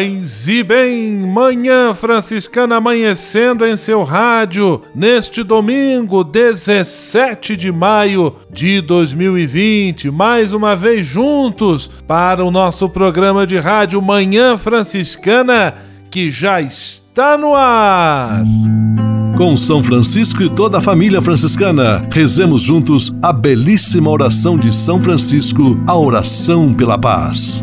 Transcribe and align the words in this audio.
Paz 0.00 0.48
e 0.48 0.62
bem, 0.62 1.12
Manhã 1.12 1.92
Franciscana 1.92 2.76
amanhecendo 2.76 3.66
em 3.66 3.76
seu 3.76 4.02
rádio 4.02 4.80
neste 4.94 5.42
domingo 5.42 6.24
17 6.24 7.54
de 7.54 7.70
maio 7.70 8.34
de 8.50 8.80
2020, 8.80 10.10
mais 10.10 10.54
uma 10.54 10.74
vez 10.74 11.04
juntos 11.04 11.90
para 12.06 12.42
o 12.42 12.50
nosso 12.50 12.88
programa 12.88 13.46
de 13.46 13.58
rádio 13.58 14.00
Manhã 14.00 14.56
Franciscana 14.56 15.74
que 16.10 16.30
já 16.30 16.62
está 16.62 17.36
no 17.36 17.54
ar. 17.54 18.42
Com 19.36 19.54
São 19.54 19.82
Francisco 19.82 20.42
e 20.42 20.48
toda 20.48 20.78
a 20.78 20.80
família 20.80 21.20
franciscana, 21.20 22.08
rezemos 22.10 22.62
juntos 22.62 23.12
a 23.20 23.34
belíssima 23.34 24.10
oração 24.10 24.56
de 24.56 24.74
São 24.74 24.98
Francisco, 24.98 25.78
a 25.86 25.94
oração 25.94 26.72
pela 26.72 26.98
paz. 26.98 27.62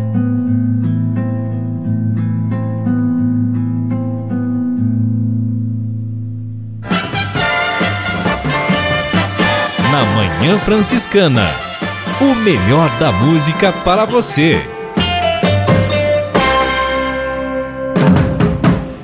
Na 10.01 10.07
Manhã 10.15 10.57
Franciscana. 10.57 11.47
O 12.19 12.33
melhor 12.33 12.89
da 12.97 13.11
música 13.11 13.71
para 13.71 14.03
você. 14.03 14.59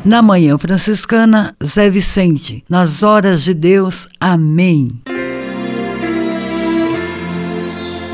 Na 0.03 0.23
Manhã 0.23 0.57
Franciscana, 0.57 1.55
Zé 1.63 1.87
Vicente. 1.87 2.63
Nas 2.67 3.03
horas 3.03 3.43
de 3.43 3.53
Deus, 3.53 4.07
amém. 4.19 4.99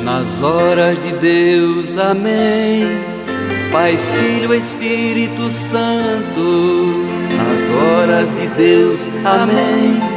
Nas 0.04 0.42
horas 0.42 1.02
de 1.02 1.14
Deus, 1.20 1.96
amém. 1.96 3.00
Pai, 3.72 3.98
Filho, 3.98 4.54
Espírito 4.54 5.50
Santo. 5.50 7.06
Nas 7.38 7.70
horas 7.70 8.30
de 8.36 8.48
Deus, 8.58 9.10
amém. 9.24 10.13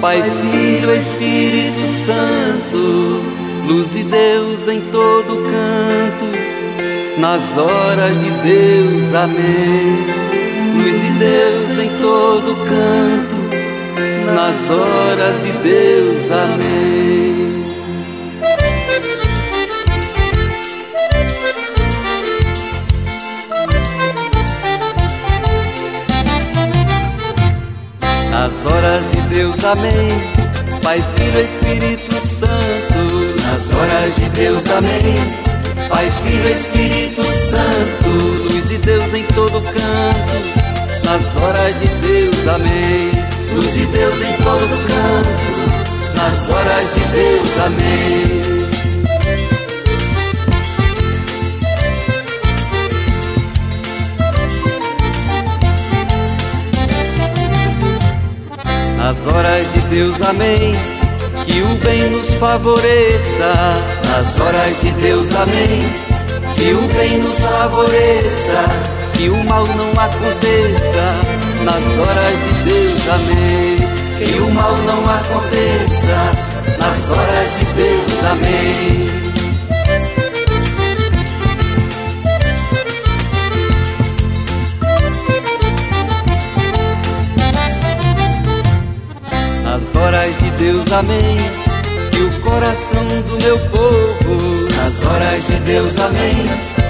Pai, 0.00 0.22
Filho, 0.22 0.92
Espírito 0.92 1.86
Santo. 1.86 3.22
Luz 3.66 3.90
de 3.92 4.04
Deus 4.04 4.68
em 4.68 4.80
todo 4.92 5.36
canto. 5.50 7.20
Nas 7.20 7.56
horas 7.56 8.16
de 8.18 8.30
Deus, 8.42 9.14
amém 9.14 10.20
luz 10.80 11.02
de 11.02 11.10
Deus 11.18 11.78
em 11.78 11.88
todo 11.98 12.56
canto, 12.64 14.34
nas 14.34 14.70
horas 14.70 15.36
de 15.42 15.52
Deus, 15.62 16.30
amém. 16.32 17.59
Nas 28.40 28.64
horas 28.64 29.02
de 29.12 29.20
Deus, 29.28 29.64
amém. 29.66 30.18
Pai, 30.82 31.04
Filho, 31.14 31.40
Espírito 31.40 32.14
Santo. 32.14 33.42
Nas 33.44 33.74
horas 33.74 34.16
de 34.16 34.30
Deus, 34.30 34.66
amém. 34.70 35.90
Pai, 35.90 36.10
Filho, 36.24 36.48
Espírito 36.48 37.22
Santo. 37.22 38.08
Luz 38.44 38.66
de 38.66 38.78
Deus 38.78 39.12
em 39.12 39.24
todo 39.24 39.60
canto 39.60 40.60
nas 41.04 41.36
horas 41.42 41.74
de 41.80 41.88
Deus, 41.96 42.48
amém. 42.48 43.10
Luz 43.52 43.74
de 43.74 43.84
Deus 43.86 44.22
em 44.22 44.36
todo 44.42 44.86
canto, 44.86 46.14
nas 46.14 46.48
horas 46.48 46.94
de 46.94 47.00
Deus, 47.12 47.58
amém. 47.58 48.49
Nas 59.20 59.34
horas 59.34 59.72
de 59.74 59.80
Deus, 59.80 60.22
amém. 60.22 60.72
Que 61.44 61.60
o 61.60 61.74
bem 61.84 62.08
nos 62.08 62.34
favoreça. 62.36 63.52
Nas 64.08 64.40
horas 64.40 64.80
de 64.80 64.90
Deus, 64.92 65.36
amém. 65.36 65.92
Que 66.56 66.72
o 66.72 66.80
bem 66.88 67.18
nos 67.18 67.38
favoreça 67.38 68.64
que 69.12 69.28
o 69.28 69.44
mal 69.44 69.66
não 69.66 69.90
aconteça 69.90 71.04
nas 71.62 71.98
horas 71.98 72.38
de 72.38 72.64
Deus, 72.64 73.08
amém. 73.10 73.76
Que 74.16 74.40
o 74.40 74.50
mal 74.54 74.74
não 74.74 75.04
aconteça 75.04 76.16
nas 76.78 77.10
horas 77.10 77.58
de 77.58 77.64
Deus, 77.74 78.24
amém. 78.24 79.19
Horas 90.00 90.38
de 90.38 90.50
Deus, 90.50 90.92
amém. 90.92 91.36
Que 92.10 92.22
o 92.22 92.40
coração 92.40 93.04
do 93.28 93.36
meu 93.42 93.58
povo, 93.70 94.76
nas 94.76 95.04
horas 95.04 95.46
de 95.46 95.60
Deus, 95.60 95.98
amém 95.98 96.80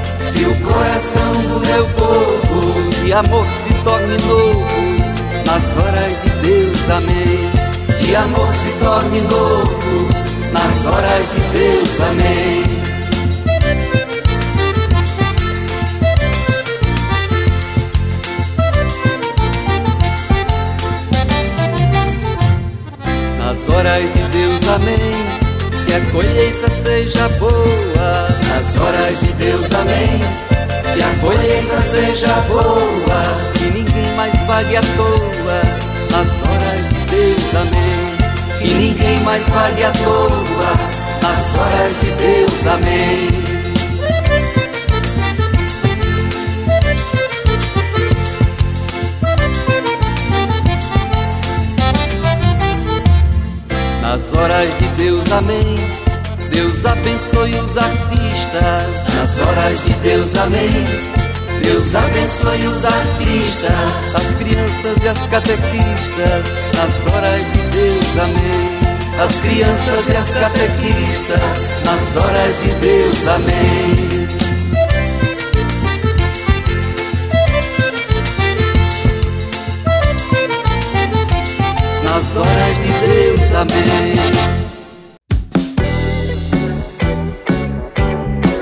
que 0.41 0.47
o 0.47 0.57
coração 0.61 1.33
do 1.33 1.61
meu 1.67 1.87
povo 1.89 2.91
de 3.05 3.13
amor 3.13 3.45
se 3.45 3.75
torne 3.85 4.17
novo 4.27 5.01
nas 5.45 5.77
horas 5.77 6.23
de 6.23 6.31
Deus, 6.47 6.91
amém. 6.91 7.51
De 8.01 8.17
amor 8.17 8.55
se 8.55 8.71
torne 8.83 9.21
novo 9.21 10.09
nas 10.53 10.87
horas 10.87 11.27
de 11.35 11.41
Deus, 11.59 12.01
amém. 12.01 12.80
Nas 23.61 23.69
horas 23.69 24.15
de 24.15 24.23
Deus, 24.31 24.69
amém 24.69 25.41
que 25.87 25.95
a 25.95 26.01
colheita 26.13 26.67
seja 26.83 27.29
boa. 27.39 28.29
Nas 28.49 28.81
horas 28.81 29.21
de 29.21 29.33
Deus, 29.35 29.71
amém. 29.73 30.19
Que 30.95 31.03
a 31.03 31.21
colheita 31.21 31.81
seja 31.83 32.41
boa. 32.49 33.53
Que 33.53 33.67
ninguém 33.67 34.17
mais 34.17 34.33
vague 34.47 34.77
à 34.77 34.81
toa. 34.81 35.61
Nas 36.11 36.49
horas 36.49 36.89
de 36.89 37.05
Deus, 37.11 37.55
amém. 37.55 38.61
Que 38.63 38.75
ninguém 38.75 39.21
mais 39.25 39.47
vague 39.51 39.85
à 39.85 39.91
toa. 39.91 40.73
nas 41.21 41.59
horas 41.59 42.01
de 42.01 42.11
Deus, 42.13 42.67
amém. 42.67 43.50
Nas 54.31 54.39
horas 54.39 54.79
de 54.79 54.87
Deus, 54.91 55.33
amém. 55.33 55.77
Deus 56.55 56.87
abençoe 56.87 57.55
os 57.57 57.77
artistas. 57.77 59.15
Nas 59.17 59.41
horas 59.41 59.85
de 59.85 59.93
Deus, 59.95 60.35
amém. 60.37 60.71
Deus 61.63 61.95
abençoe 61.97 62.67
os 62.69 62.85
artistas, 62.85 63.73
as 64.15 64.35
crianças 64.35 64.97
e 65.03 65.09
as 65.09 65.27
catequistas. 65.27 66.45
Nas 66.77 67.13
horas 67.13 67.43
de 67.53 67.59
Deus, 67.73 68.19
amém. 68.23 69.21
As 69.21 69.35
crianças 69.41 70.09
e 70.09 70.17
as 70.17 70.33
catequistas. 70.33 71.41
Nas 71.85 72.17
horas 72.17 72.63
de 72.63 72.71
Deus, 72.81 73.27
amém. 73.27 74.21
Nas 82.05 82.37
horas 82.37 82.77
de 82.77 82.80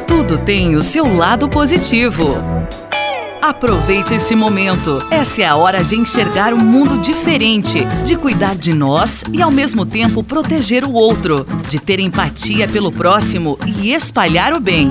Tudo 0.07 0.39
tem 0.39 0.77
o 0.77 0.83
seu 0.83 1.17
lado 1.17 1.49
positivo. 1.49 2.35
Aproveite 3.43 4.15
este 4.15 4.35
momento. 4.35 5.03
Essa 5.11 5.43
é 5.43 5.47
a 5.47 5.57
hora 5.57 5.85
de 5.85 5.95
enxergar 5.95 6.53
um 6.53 6.59
mundo 6.59 7.01
diferente, 7.01 7.85
de 8.05 8.17
cuidar 8.17 8.55
de 8.55 8.73
nós 8.73 9.25
e 9.33 9.41
ao 9.41 9.51
mesmo 9.51 9.87
tempo 9.87 10.23
proteger 10.23 10.85
o 10.85 10.93
outro, 10.93 11.47
de 11.69 11.79
ter 11.79 12.01
empatia 12.01 12.67
pelo 12.67 12.91
próximo 12.91 13.59
e 13.81 13.93
espalhar 13.93 14.53
o 14.53 14.61
bem. 14.61 14.91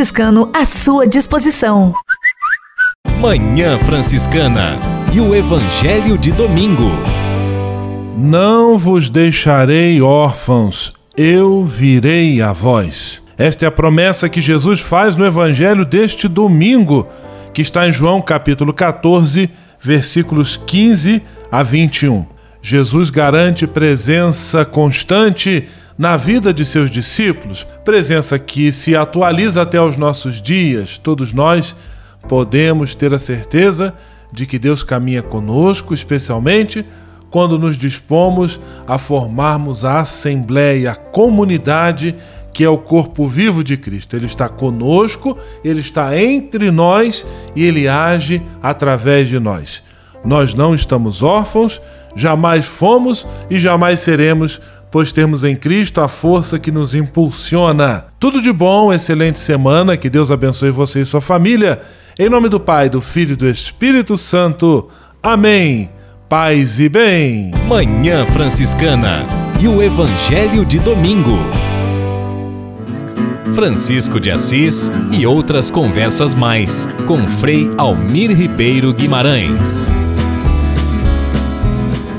à 0.51 0.65
sua 0.65 1.05
disposição. 1.05 1.93
Manhã 3.19 3.77
Franciscana 3.77 4.75
e 5.13 5.21
o 5.21 5.35
Evangelho 5.35 6.17
de 6.17 6.31
Domingo. 6.31 6.89
Não 8.17 8.79
vos 8.79 9.09
deixarei 9.09 10.01
órfãos, 10.01 10.91
eu 11.15 11.63
virei 11.63 12.41
a 12.41 12.51
vós. 12.51 13.21
Esta 13.37 13.65
é 13.65 13.67
a 13.67 13.71
promessa 13.71 14.27
que 14.27 14.41
Jesus 14.41 14.79
faz 14.79 15.15
no 15.15 15.23
Evangelho 15.23 15.85
deste 15.85 16.27
domingo, 16.27 17.07
que 17.53 17.61
está 17.61 17.87
em 17.87 17.93
João 17.93 18.23
capítulo 18.23 18.73
14, 18.73 19.51
versículos 19.79 20.59
15 20.65 21.21
a 21.51 21.61
21. 21.61 22.25
Jesus 22.59 23.11
garante 23.11 23.67
presença 23.67 24.65
constante 24.65 25.69
na 26.01 26.17
vida 26.17 26.51
de 26.51 26.65
seus 26.65 26.89
discípulos, 26.89 27.63
presença 27.85 28.39
que 28.39 28.71
se 28.71 28.95
atualiza 28.95 29.61
até 29.61 29.79
os 29.79 29.95
nossos 29.95 30.41
dias. 30.41 30.97
Todos 30.97 31.31
nós 31.31 31.75
podemos 32.27 32.95
ter 32.95 33.13
a 33.13 33.19
certeza 33.19 33.93
de 34.33 34.47
que 34.47 34.57
Deus 34.57 34.81
caminha 34.81 35.21
conosco, 35.21 35.93
especialmente 35.93 36.83
quando 37.29 37.59
nos 37.59 37.77
dispomos 37.77 38.59
a 38.87 38.97
formarmos 38.97 39.85
a 39.85 39.99
assembleia, 39.99 40.93
a 40.93 40.95
comunidade 40.95 42.15
que 42.51 42.63
é 42.63 42.69
o 42.69 42.79
corpo 42.79 43.27
vivo 43.27 43.63
de 43.63 43.77
Cristo. 43.77 44.15
Ele 44.15 44.25
está 44.25 44.49
conosco, 44.49 45.37
ele 45.63 45.81
está 45.81 46.19
entre 46.19 46.71
nós 46.71 47.27
e 47.55 47.63
ele 47.63 47.87
age 47.87 48.41
através 48.59 49.27
de 49.27 49.39
nós. 49.39 49.83
Nós 50.25 50.55
não 50.55 50.73
estamos 50.73 51.21
órfãos, 51.21 51.79
jamais 52.15 52.65
fomos 52.65 53.27
e 53.51 53.59
jamais 53.59 53.99
seremos, 53.99 54.59
pois 54.91 55.11
temos 55.11 55.43
em 55.43 55.55
Cristo 55.55 56.01
a 56.01 56.07
força 56.07 56.59
que 56.59 56.71
nos 56.71 56.93
impulsiona. 56.93 58.05
Tudo 58.19 58.41
de 58.41 58.51
bom, 58.51 58.91
excelente 58.91 59.39
semana, 59.39 59.95
que 59.95 60.09
Deus 60.09 60.29
abençoe 60.29 60.69
você 60.69 61.01
e 61.01 61.05
sua 61.05 61.21
família. 61.21 61.81
Em 62.19 62.29
nome 62.29 62.49
do 62.49 62.59
Pai, 62.59 62.89
do 62.89 62.99
Filho 62.99 63.33
e 63.33 63.37
do 63.37 63.47
Espírito 63.47 64.17
Santo. 64.17 64.89
Amém. 65.23 65.89
Paz 66.27 66.79
e 66.79 66.89
bem. 66.89 67.51
Manhã 67.67 68.25
Franciscana 68.25 69.25
e 69.61 69.67
o 69.67 69.81
Evangelho 69.81 70.65
de 70.65 70.79
Domingo. 70.79 71.39
Francisco 73.53 74.19
de 74.19 74.31
Assis 74.31 74.89
e 75.11 75.25
outras 75.25 75.69
conversas 75.69 76.33
mais 76.33 76.87
com 77.05 77.17
Frei 77.17 77.69
Almir 77.77 78.31
Ribeiro 78.31 78.93
Guimarães. 78.93 79.91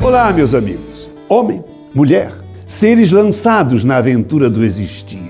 Olá, 0.02 0.32
meus 0.32 0.54
amigos. 0.54 1.10
Homem, 1.28 1.64
mulher, 1.94 2.41
seres 2.66 3.12
lançados 3.12 3.84
na 3.84 3.96
aventura 3.96 4.48
do 4.48 4.64
existir. 4.64 5.20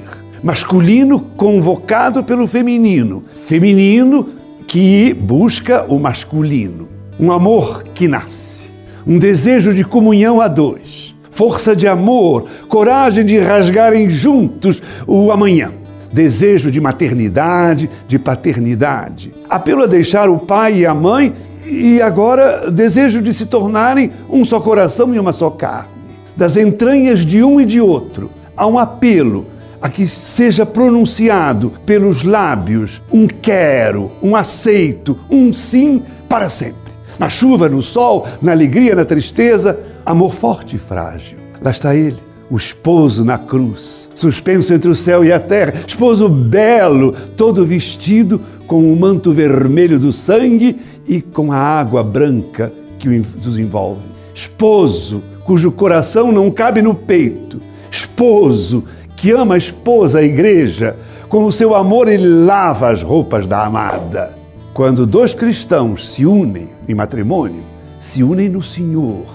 Masculino 0.42 1.20
convocado 1.36 2.24
pelo 2.24 2.46
feminino, 2.46 3.24
feminino 3.46 4.28
que 4.66 5.14
busca 5.14 5.84
o 5.88 5.98
masculino. 5.98 6.88
Um 7.18 7.30
amor 7.30 7.84
que 7.94 8.08
nasce, 8.08 8.70
um 9.06 9.18
desejo 9.18 9.72
de 9.72 9.84
comunhão 9.84 10.40
a 10.40 10.48
dois, 10.48 11.14
força 11.30 11.76
de 11.76 11.86
amor, 11.86 12.46
coragem 12.68 13.24
de 13.24 13.38
rasgarem 13.38 14.10
juntos 14.10 14.82
o 15.06 15.30
amanhã 15.30 15.70
desejo 16.12 16.70
de 16.70 16.80
maternidade, 16.80 17.88
de 18.06 18.18
paternidade, 18.18 19.32
apelo 19.48 19.84
a 19.84 19.86
deixar 19.86 20.28
o 20.28 20.38
pai 20.38 20.80
e 20.80 20.86
a 20.86 20.94
mãe 20.94 21.32
e 21.66 22.02
agora 22.02 22.70
desejo 22.70 23.22
de 23.22 23.32
se 23.32 23.46
tornarem 23.46 24.10
um 24.28 24.44
só 24.44 24.60
coração 24.60 25.14
e 25.14 25.18
uma 25.18 25.32
só 25.32 25.48
carne. 25.48 26.01
Das 26.36 26.56
entranhas 26.56 27.24
de 27.24 27.42
um 27.42 27.60
e 27.60 27.64
de 27.64 27.80
outro, 27.80 28.30
há 28.56 28.66
um 28.66 28.78
apelo 28.78 29.46
a 29.80 29.88
que 29.88 30.06
seja 30.06 30.64
pronunciado 30.64 31.72
pelos 31.84 32.22
lábios 32.22 33.02
um 33.12 33.26
quero, 33.26 34.12
um 34.22 34.36
aceito, 34.36 35.18
um 35.28 35.52
sim 35.52 36.02
para 36.28 36.48
sempre. 36.48 36.92
Na 37.18 37.28
chuva, 37.28 37.68
no 37.68 37.82
sol, 37.82 38.26
na 38.40 38.52
alegria, 38.52 38.94
na 38.94 39.04
tristeza, 39.04 39.78
amor 40.06 40.34
forte 40.34 40.76
e 40.76 40.78
frágil. 40.78 41.38
Lá 41.60 41.70
está 41.70 41.94
ele 41.94 42.16
o 42.52 42.56
esposo 42.58 43.24
na 43.24 43.38
cruz, 43.38 44.10
suspenso 44.14 44.74
entre 44.74 44.90
o 44.90 44.94
céu 44.94 45.24
e 45.24 45.32
a 45.32 45.40
terra, 45.40 45.72
esposo 45.86 46.28
belo, 46.28 47.12
todo 47.34 47.64
vestido 47.64 48.38
com 48.66 48.92
o 48.92 48.94
manto 48.94 49.32
vermelho 49.32 49.98
do 49.98 50.12
sangue 50.12 50.76
e 51.08 51.22
com 51.22 51.50
a 51.50 51.56
água 51.56 52.04
branca 52.04 52.70
que 52.98 53.08
os 53.08 53.58
envolve. 53.58 54.02
Esposo 54.34 55.22
cujo 55.44 55.72
coração 55.72 56.30
não 56.30 56.50
cabe 56.50 56.82
no 56.82 56.94
peito. 56.94 57.60
Esposo 57.90 58.84
que 59.16 59.30
ama 59.30 59.54
a 59.54 59.58
esposa, 59.58 60.18
a 60.18 60.22
igreja. 60.22 60.96
Com 61.28 61.44
o 61.44 61.52
seu 61.52 61.74
amor 61.74 62.08
ele 62.08 62.44
lava 62.44 62.90
as 62.90 63.02
roupas 63.02 63.46
da 63.46 63.64
amada. 63.64 64.36
Quando 64.74 65.06
dois 65.06 65.34
cristãos 65.34 66.12
se 66.12 66.24
unem 66.24 66.68
em 66.88 66.94
matrimônio, 66.94 67.62
se 68.00 68.22
unem 68.22 68.48
no 68.48 68.62
Senhor. 68.62 69.26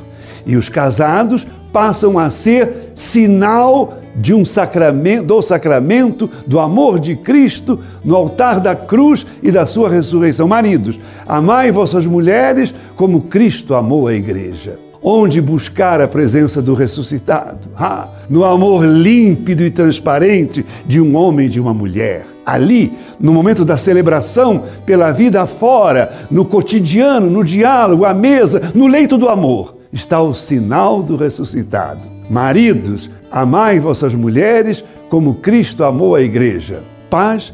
E 0.45 0.55
os 0.55 0.69
casados 0.69 1.45
passam 1.71 2.17
a 2.17 2.29
ser 2.29 2.91
sinal 2.95 3.99
de 4.15 4.33
um 4.33 4.43
sacramento, 4.43 5.25
do 5.25 5.41
sacramento 5.41 6.29
do 6.47 6.59
amor 6.59 6.99
de 6.99 7.15
Cristo 7.15 7.79
no 8.03 8.15
altar 8.15 8.59
da 8.59 8.75
cruz 8.75 9.25
e 9.43 9.51
da 9.51 9.65
sua 9.65 9.89
ressurreição. 9.89 10.47
Maridos, 10.47 10.99
amai 11.27 11.71
vossas 11.71 12.05
mulheres 12.07 12.73
como 12.95 13.21
Cristo 13.21 13.75
amou 13.75 14.07
a 14.07 14.13
igreja. 14.13 14.79
Onde 15.09 15.39
buscar 15.39 16.01
a 16.01 16.07
presença 16.07 16.61
do 16.61 16.73
ressuscitado? 16.73 17.69
Ah, 17.77 18.09
no 18.29 18.43
amor 18.43 18.85
límpido 18.85 19.63
e 19.63 19.71
transparente 19.71 20.65
de 20.85 20.99
um 20.99 21.15
homem 21.15 21.45
e 21.45 21.49
de 21.49 21.61
uma 21.61 21.73
mulher. 21.73 22.27
Ali, 22.45 22.91
no 23.17 23.31
momento 23.31 23.63
da 23.63 23.77
celebração, 23.77 24.65
pela 24.85 25.13
vida 25.13 25.41
afora, 25.41 26.11
no 26.29 26.43
cotidiano, 26.43 27.29
no 27.29 27.41
diálogo, 27.41 28.03
à 28.03 28.13
mesa, 28.13 28.73
no 28.75 28.85
leito 28.85 29.17
do 29.17 29.29
amor 29.29 29.77
está 29.93 30.21
o 30.21 30.33
sinal 30.33 31.01
do 31.01 31.15
ressuscitado. 31.15 32.01
Maridos, 32.29 33.09
amai 33.31 33.79
vossas 33.79 34.13
mulheres 34.13 34.83
como 35.07 35.35
Cristo 35.35 35.85
amou 35.85 36.15
a 36.15 36.21
igreja. 36.21 36.83
Paz 37.09 37.53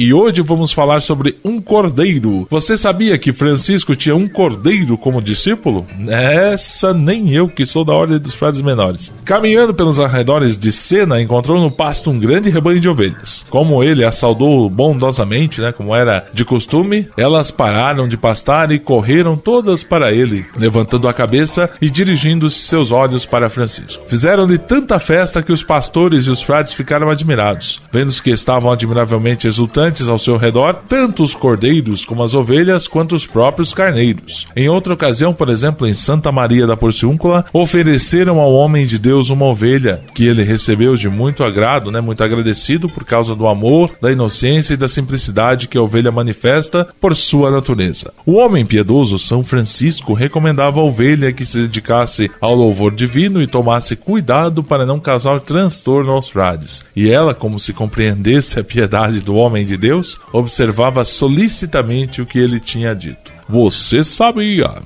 E 0.00 0.14
hoje 0.14 0.40
vamos 0.40 0.72
falar 0.72 1.02
sobre 1.02 1.36
um 1.44 1.60
cordeiro. 1.60 2.48
Você 2.50 2.74
sabia 2.74 3.18
que 3.18 3.34
Francisco 3.34 3.94
tinha 3.94 4.16
um 4.16 4.26
cordeiro 4.26 4.96
como 4.96 5.20
discípulo? 5.20 5.86
Essa 6.08 6.94
nem 6.94 7.34
eu, 7.34 7.50
que 7.50 7.66
sou 7.66 7.84
da 7.84 7.92
ordem 7.92 8.18
dos 8.18 8.32
frades 8.32 8.62
menores. 8.62 9.12
Caminhando 9.26 9.74
pelos 9.74 10.00
arredores 10.00 10.56
de 10.56 10.72
Sena, 10.72 11.20
encontrou 11.20 11.60
no 11.60 11.70
pasto 11.70 12.08
um 12.08 12.18
grande 12.18 12.48
rebanho 12.48 12.80
de 12.80 12.88
ovelhas. 12.88 13.44
Como 13.50 13.84
ele 13.84 14.02
as 14.02 14.14
saudou 14.14 14.70
bondosamente, 14.70 15.60
né, 15.60 15.70
como 15.70 15.94
era 15.94 16.24
de 16.32 16.46
costume, 16.46 17.06
elas 17.14 17.50
pararam 17.50 18.08
de 18.08 18.16
pastar 18.16 18.72
e 18.72 18.78
correram 18.78 19.36
todas 19.36 19.82
para 19.82 20.10
ele, 20.10 20.46
levantando 20.56 21.08
a 21.08 21.12
cabeça 21.12 21.68
e 21.78 21.90
dirigindo 21.90 22.48
seus 22.48 22.90
olhos 22.90 23.26
para 23.26 23.50
Francisco. 23.50 24.02
Fizeram-lhe 24.08 24.56
tanta 24.56 24.98
festa 24.98 25.42
que 25.42 25.52
os 25.52 25.62
pastores 25.62 26.24
e 26.24 26.30
os 26.30 26.40
frades 26.40 26.72
ficaram 26.72 27.10
admirados, 27.10 27.82
vendo 27.92 28.10
que 28.22 28.30
estavam 28.30 28.72
admiravelmente 28.72 29.46
exultantes 29.46 29.89
ao 30.08 30.18
seu 30.18 30.36
redor, 30.36 30.78
tanto 30.88 31.22
os 31.22 31.34
cordeiros 31.34 32.04
como 32.04 32.22
as 32.22 32.34
ovelhas, 32.34 32.86
quanto 32.86 33.14
os 33.14 33.26
próprios 33.26 33.74
carneiros. 33.74 34.46
Em 34.54 34.68
outra 34.68 34.94
ocasião, 34.94 35.34
por 35.34 35.48
exemplo, 35.48 35.86
em 35.86 35.94
Santa 35.94 36.30
Maria 36.30 36.66
da 36.66 36.76
Porciúncula, 36.76 37.44
ofereceram 37.52 38.38
ao 38.38 38.52
homem 38.52 38.86
de 38.86 38.98
Deus 38.98 39.30
uma 39.30 39.46
ovelha, 39.46 40.02
que 40.14 40.24
ele 40.24 40.42
recebeu 40.42 40.94
de 40.94 41.08
muito 41.08 41.42
agrado, 41.42 41.90
né, 41.90 42.00
muito 42.00 42.22
agradecido 42.22 42.88
por 42.88 43.04
causa 43.04 43.34
do 43.34 43.46
amor, 43.46 43.90
da 44.00 44.12
inocência 44.12 44.74
e 44.74 44.76
da 44.76 44.88
simplicidade 44.88 45.66
que 45.66 45.78
a 45.78 45.82
ovelha 45.82 46.12
manifesta 46.12 46.88
por 47.00 47.16
sua 47.16 47.50
natureza. 47.50 48.12
O 48.24 48.34
homem 48.34 48.64
piedoso, 48.64 49.18
São 49.18 49.42
Francisco, 49.42 50.14
recomendava 50.14 50.80
a 50.80 50.84
ovelha 50.84 51.32
que 51.32 51.44
se 51.44 51.58
dedicasse 51.58 52.30
ao 52.40 52.54
louvor 52.54 52.94
divino 52.94 53.42
e 53.42 53.46
tomasse 53.46 53.96
cuidado 53.96 54.62
para 54.62 54.86
não 54.86 55.00
causar 55.00 55.40
transtorno 55.40 56.12
aos 56.12 56.28
frades. 56.28 56.84
E 56.94 57.10
ela, 57.10 57.34
como 57.34 57.58
se 57.58 57.72
compreendesse 57.72 58.58
a 58.58 58.64
piedade 58.64 59.20
do 59.20 59.34
homem 59.34 59.64
de 59.64 59.76
Deus, 59.80 60.20
observava 60.32 61.02
solicitamente 61.04 62.20
o 62.20 62.26
que 62.26 62.38
ele 62.38 62.60
tinha 62.60 62.94
dito. 62.94 63.32
Você 63.48 64.04
sabia? 64.04 64.82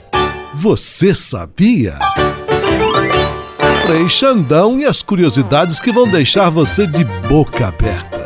Você 0.54 1.14
sabia? 1.14 1.98
Frei 3.84 4.08
Xandão 4.08 4.78
e 4.80 4.84
as 4.86 5.02
curiosidades 5.02 5.78
que 5.80 5.92
vão 5.92 6.08
deixar 6.08 6.48
você 6.48 6.86
de 6.86 7.04
boca 7.04 7.66
aberta. 7.66 8.24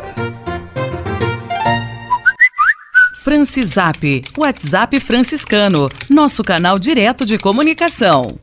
Francisap, 3.23 4.23
WhatsApp 4.37 4.99
franciscano, 4.99 5.89
nosso 6.09 6.43
canal 6.43 6.79
direto 6.79 7.25
de 7.25 7.37
comunicação. 7.37 8.39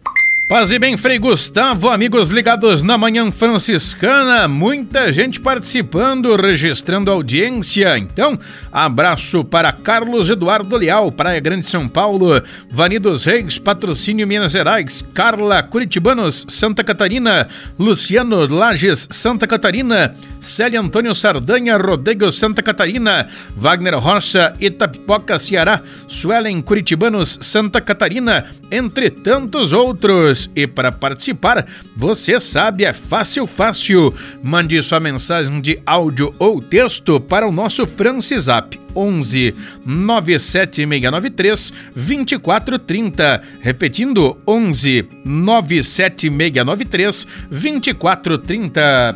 Paz 0.48 0.70
e 0.70 0.78
bem, 0.78 0.96
Frei 0.96 1.18
Gustavo, 1.18 1.88
amigos 1.88 2.30
ligados 2.30 2.84
na 2.84 2.96
Manhã 2.96 3.32
Franciscana, 3.32 4.46
muita 4.46 5.12
gente 5.12 5.40
participando, 5.40 6.36
registrando 6.36 7.10
audiência. 7.10 7.98
Então, 7.98 8.38
abraço 8.70 9.42
para 9.42 9.72
Carlos 9.72 10.30
Eduardo 10.30 10.76
Leal, 10.76 11.10
Praia 11.10 11.40
Grande 11.40 11.66
São 11.66 11.88
Paulo, 11.88 12.40
Vanidos 12.70 13.24
Reis, 13.24 13.58
Patrocínio 13.58 14.24
Minas 14.24 14.52
Gerais, 14.52 15.02
Carla 15.12 15.64
Curitibanos, 15.64 16.46
Santa 16.46 16.84
Catarina, 16.84 17.48
Luciano 17.76 18.46
Lages, 18.46 19.08
Santa 19.10 19.48
Catarina, 19.48 20.14
Célia 20.40 20.78
Antônio 20.78 21.12
Sardanha, 21.12 21.76
Rodrigo 21.76 22.30
Santa 22.30 22.62
Catarina, 22.62 23.26
Wagner 23.56 23.98
Rocha, 23.98 24.54
Itapipoca, 24.60 25.40
Ceará, 25.40 25.82
Suelen 26.06 26.62
Curitibanos, 26.62 27.36
Santa 27.40 27.80
Catarina, 27.80 28.44
entre 28.70 29.10
tantos 29.10 29.72
outros. 29.72 30.35
E 30.54 30.66
para 30.66 30.92
participar, 30.92 31.66
você 31.96 32.38
sabe, 32.38 32.84
é 32.84 32.92
fácil, 32.92 33.46
fácil. 33.46 34.12
Mande 34.42 34.82
sua 34.82 35.00
mensagem 35.00 35.60
de 35.60 35.80
áudio 35.86 36.34
ou 36.38 36.60
texto 36.60 37.20
para 37.20 37.46
o 37.46 37.52
nosso 37.52 37.86
Francisap 37.86 38.78
11 38.96 39.54
97693 39.84 41.72
2430. 41.94 43.42
Repetindo, 43.60 44.38
11 44.46 45.06
97693 45.24 47.26
2430. 47.50 49.14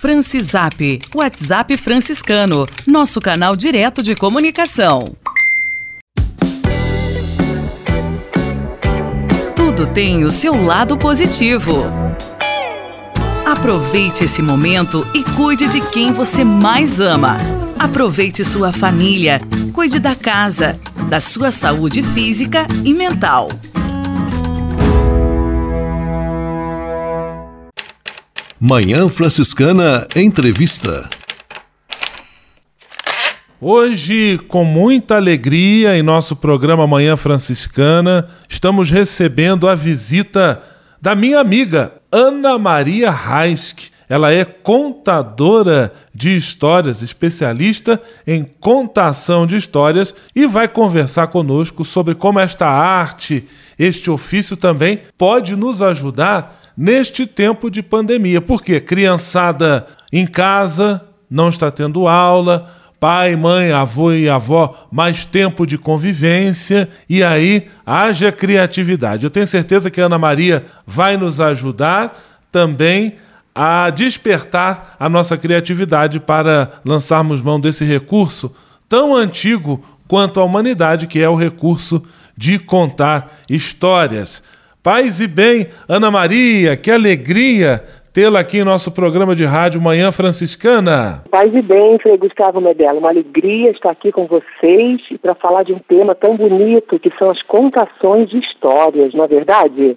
Francisap, 0.00 1.00
WhatsApp 1.14 1.76
franciscano, 1.76 2.66
nosso 2.84 3.20
canal 3.20 3.54
direto 3.54 4.02
de 4.02 4.16
comunicação. 4.16 5.16
Tudo 9.82 9.94
tem 9.94 10.24
o 10.24 10.30
seu 10.30 10.64
lado 10.64 10.96
positivo. 10.96 11.82
Aproveite 13.44 14.22
esse 14.22 14.40
momento 14.40 15.04
e 15.12 15.24
cuide 15.24 15.66
de 15.66 15.80
quem 15.80 16.12
você 16.12 16.44
mais 16.44 17.00
ama. 17.00 17.36
Aproveite 17.76 18.44
sua 18.44 18.72
família, 18.72 19.40
cuide 19.72 19.98
da 19.98 20.14
casa, 20.14 20.78
da 21.08 21.20
sua 21.20 21.50
saúde 21.50 22.00
física 22.00 22.64
e 22.84 22.94
mental. 22.94 23.48
Manhã 28.60 29.08
Franciscana 29.08 30.06
Entrevista. 30.14 31.08
Hoje, 33.64 34.40
com 34.48 34.64
muita 34.64 35.14
alegria, 35.14 35.96
em 35.96 36.02
nosso 36.02 36.34
programa 36.34 36.84
Manhã 36.84 37.16
Franciscana, 37.16 38.28
estamos 38.48 38.90
recebendo 38.90 39.68
a 39.68 39.76
visita 39.76 40.60
da 41.00 41.14
minha 41.14 41.38
amiga 41.38 41.92
Ana 42.10 42.58
Maria 42.58 43.08
Reisk. 43.08 43.82
Ela 44.08 44.32
é 44.32 44.44
contadora 44.44 45.92
de 46.12 46.36
histórias, 46.36 47.02
especialista 47.02 48.02
em 48.26 48.42
contação 48.42 49.46
de 49.46 49.54
histórias 49.54 50.12
e 50.34 50.44
vai 50.44 50.66
conversar 50.66 51.28
conosco 51.28 51.84
sobre 51.84 52.16
como 52.16 52.40
esta 52.40 52.66
arte, 52.66 53.46
este 53.78 54.10
ofício 54.10 54.56
também 54.56 55.02
pode 55.16 55.54
nos 55.54 55.80
ajudar 55.80 56.60
neste 56.76 57.28
tempo 57.28 57.70
de 57.70 57.80
pandemia. 57.80 58.40
Porque 58.40 58.80
criançada 58.80 59.86
em 60.12 60.26
casa 60.26 61.06
não 61.30 61.48
está 61.48 61.70
tendo 61.70 62.08
aula, 62.08 62.81
pai, 63.02 63.34
mãe, 63.34 63.72
avô 63.72 64.12
e 64.12 64.28
avó, 64.28 64.86
mais 64.88 65.24
tempo 65.24 65.66
de 65.66 65.76
convivência 65.76 66.88
e 67.08 67.20
aí 67.20 67.66
haja 67.84 68.30
criatividade. 68.30 69.24
Eu 69.24 69.30
tenho 69.30 69.44
certeza 69.44 69.90
que 69.90 70.00
a 70.00 70.06
Ana 70.06 70.20
Maria 70.20 70.66
vai 70.86 71.16
nos 71.16 71.40
ajudar 71.40 72.16
também 72.52 73.16
a 73.52 73.90
despertar 73.90 74.94
a 75.00 75.08
nossa 75.08 75.36
criatividade 75.36 76.20
para 76.20 76.74
lançarmos 76.84 77.42
mão 77.42 77.58
desse 77.58 77.84
recurso 77.84 78.54
tão 78.88 79.16
antigo 79.16 79.84
quanto 80.06 80.38
a 80.38 80.44
humanidade, 80.44 81.08
que 81.08 81.18
é 81.20 81.28
o 81.28 81.34
recurso 81.34 82.04
de 82.36 82.56
contar 82.56 83.40
histórias. 83.50 84.44
Paz 84.80 85.20
e 85.20 85.26
bem, 85.26 85.66
Ana 85.88 86.08
Maria, 86.08 86.76
que 86.76 86.88
alegria 86.88 87.84
tê-la 88.12 88.40
aqui 88.40 88.58
em 88.58 88.64
nosso 88.64 88.92
programa 88.92 89.34
de 89.34 89.44
rádio 89.44 89.80
Manhã 89.80 90.12
Franciscana. 90.12 91.24
Paz 91.30 91.54
e 91.54 91.62
bem, 91.62 91.98
Frei 91.98 92.18
Gustavo 92.18 92.60
Medella, 92.60 92.98
uma 92.98 93.08
alegria 93.08 93.70
estar 93.70 93.90
aqui 93.90 94.12
com 94.12 94.26
vocês 94.26 95.00
e 95.10 95.16
para 95.16 95.34
falar 95.34 95.62
de 95.62 95.72
um 95.72 95.78
tema 95.78 96.14
tão 96.14 96.36
bonito 96.36 96.98
que 96.98 97.10
são 97.18 97.30
as 97.30 97.40
contações 97.42 98.28
de 98.28 98.38
histórias, 98.38 99.14
não 99.14 99.24
é 99.24 99.28
verdade? 99.28 99.96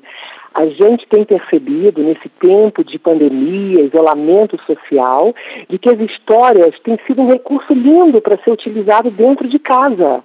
A 0.54 0.66
gente 0.68 1.06
tem 1.10 1.26
percebido 1.26 2.02
nesse 2.02 2.30
tempo 2.40 2.86
de 2.86 2.98
pandemia, 2.98 3.82
isolamento 3.82 4.58
social, 4.66 5.36
de 5.68 5.78
que 5.78 5.90
as 5.90 6.00
histórias 6.00 6.74
têm 6.80 6.98
sido 7.06 7.22
um 7.22 7.30
recurso 7.30 7.74
lindo 7.74 8.22
para 8.22 8.38
ser 8.38 8.52
utilizado 8.52 9.12
dentro 9.12 9.50
de 9.50 9.60
casa. 9.60 10.24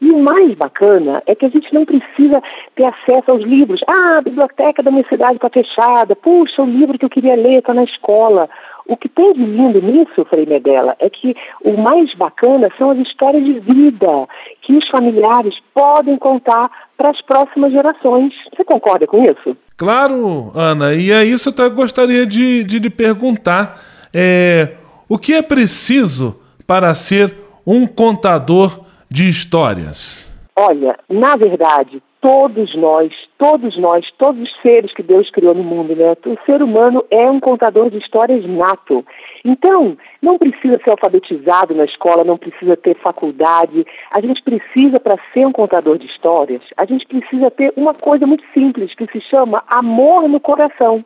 E 0.00 0.10
o 0.10 0.18
mais 0.18 0.54
bacana 0.54 1.22
é 1.26 1.34
que 1.34 1.46
a 1.46 1.48
gente 1.48 1.72
não 1.72 1.84
precisa 1.84 2.42
ter 2.74 2.84
acesso 2.84 3.30
aos 3.30 3.42
livros. 3.42 3.80
Ah, 3.86 4.18
a 4.18 4.22
biblioteca 4.22 4.82
da 4.82 4.90
minha 4.90 5.06
cidade 5.08 5.36
está 5.36 5.48
fechada. 5.48 6.14
Puxa, 6.16 6.62
o 6.62 6.66
livro 6.66 6.98
que 6.98 7.04
eu 7.04 7.10
queria 7.10 7.34
ler 7.34 7.58
está 7.58 7.72
na 7.72 7.84
escola. 7.84 8.48
O 8.86 8.96
que 8.96 9.08
tem 9.08 9.32
de 9.32 9.44
lindo 9.44 9.80
nisso, 9.80 10.26
Frei 10.28 10.44
Medella, 10.44 10.94
é 10.98 11.08
que 11.08 11.34
o 11.62 11.76
mais 11.78 12.12
bacana 12.14 12.68
são 12.76 12.90
as 12.90 12.98
histórias 12.98 13.42
de 13.42 13.58
vida 13.60 14.28
que 14.60 14.76
os 14.76 14.86
familiares 14.88 15.54
podem 15.72 16.18
contar 16.18 16.70
para 16.96 17.08
as 17.08 17.20
próximas 17.22 17.72
gerações. 17.72 18.34
Você 18.54 18.62
concorda 18.62 19.06
com 19.06 19.24
isso? 19.24 19.56
Claro, 19.76 20.52
Ana. 20.54 20.94
E 20.94 21.10
é 21.10 21.24
isso 21.24 21.52
que 21.52 21.62
eu 21.62 21.70
gostaria 21.70 22.26
de, 22.26 22.62
de 22.62 22.78
lhe 22.78 22.90
perguntar. 22.90 23.80
É, 24.12 24.74
o 25.08 25.16
que 25.16 25.32
é 25.32 25.40
preciso 25.40 26.38
para 26.66 26.92
ser 26.92 27.34
um 27.66 27.86
contador 27.86 28.83
de 29.14 29.28
histórias? 29.28 30.28
Olha, 30.56 30.98
na 31.08 31.36
verdade, 31.36 32.02
todos 32.20 32.74
nós, 32.74 33.12
todos 33.38 33.78
nós, 33.78 34.10
todos 34.18 34.42
os 34.42 34.60
seres 34.60 34.92
que 34.92 35.04
Deus 35.04 35.30
criou 35.30 35.54
no 35.54 35.62
mundo, 35.62 35.94
né? 35.94 36.16
O 36.26 36.36
ser 36.44 36.60
humano 36.60 37.04
é 37.12 37.30
um 37.30 37.38
contador 37.38 37.90
de 37.90 37.98
histórias 37.98 38.44
nato. 38.44 39.06
Então, 39.44 39.96
não 40.20 40.36
precisa 40.36 40.80
ser 40.82 40.90
alfabetizado 40.90 41.76
na 41.76 41.84
escola, 41.84 42.24
não 42.24 42.36
precisa 42.36 42.76
ter 42.76 42.96
faculdade. 42.96 43.86
A 44.10 44.20
gente 44.20 44.42
precisa, 44.42 44.98
para 44.98 45.16
ser 45.32 45.46
um 45.46 45.52
contador 45.52 45.96
de 45.96 46.06
histórias, 46.06 46.62
a 46.76 46.84
gente 46.84 47.06
precisa 47.06 47.52
ter 47.52 47.72
uma 47.76 47.94
coisa 47.94 48.26
muito 48.26 48.42
simples 48.52 48.96
que 48.96 49.06
se 49.12 49.20
chama 49.20 49.62
amor 49.68 50.28
no 50.28 50.40
coração. 50.40 51.04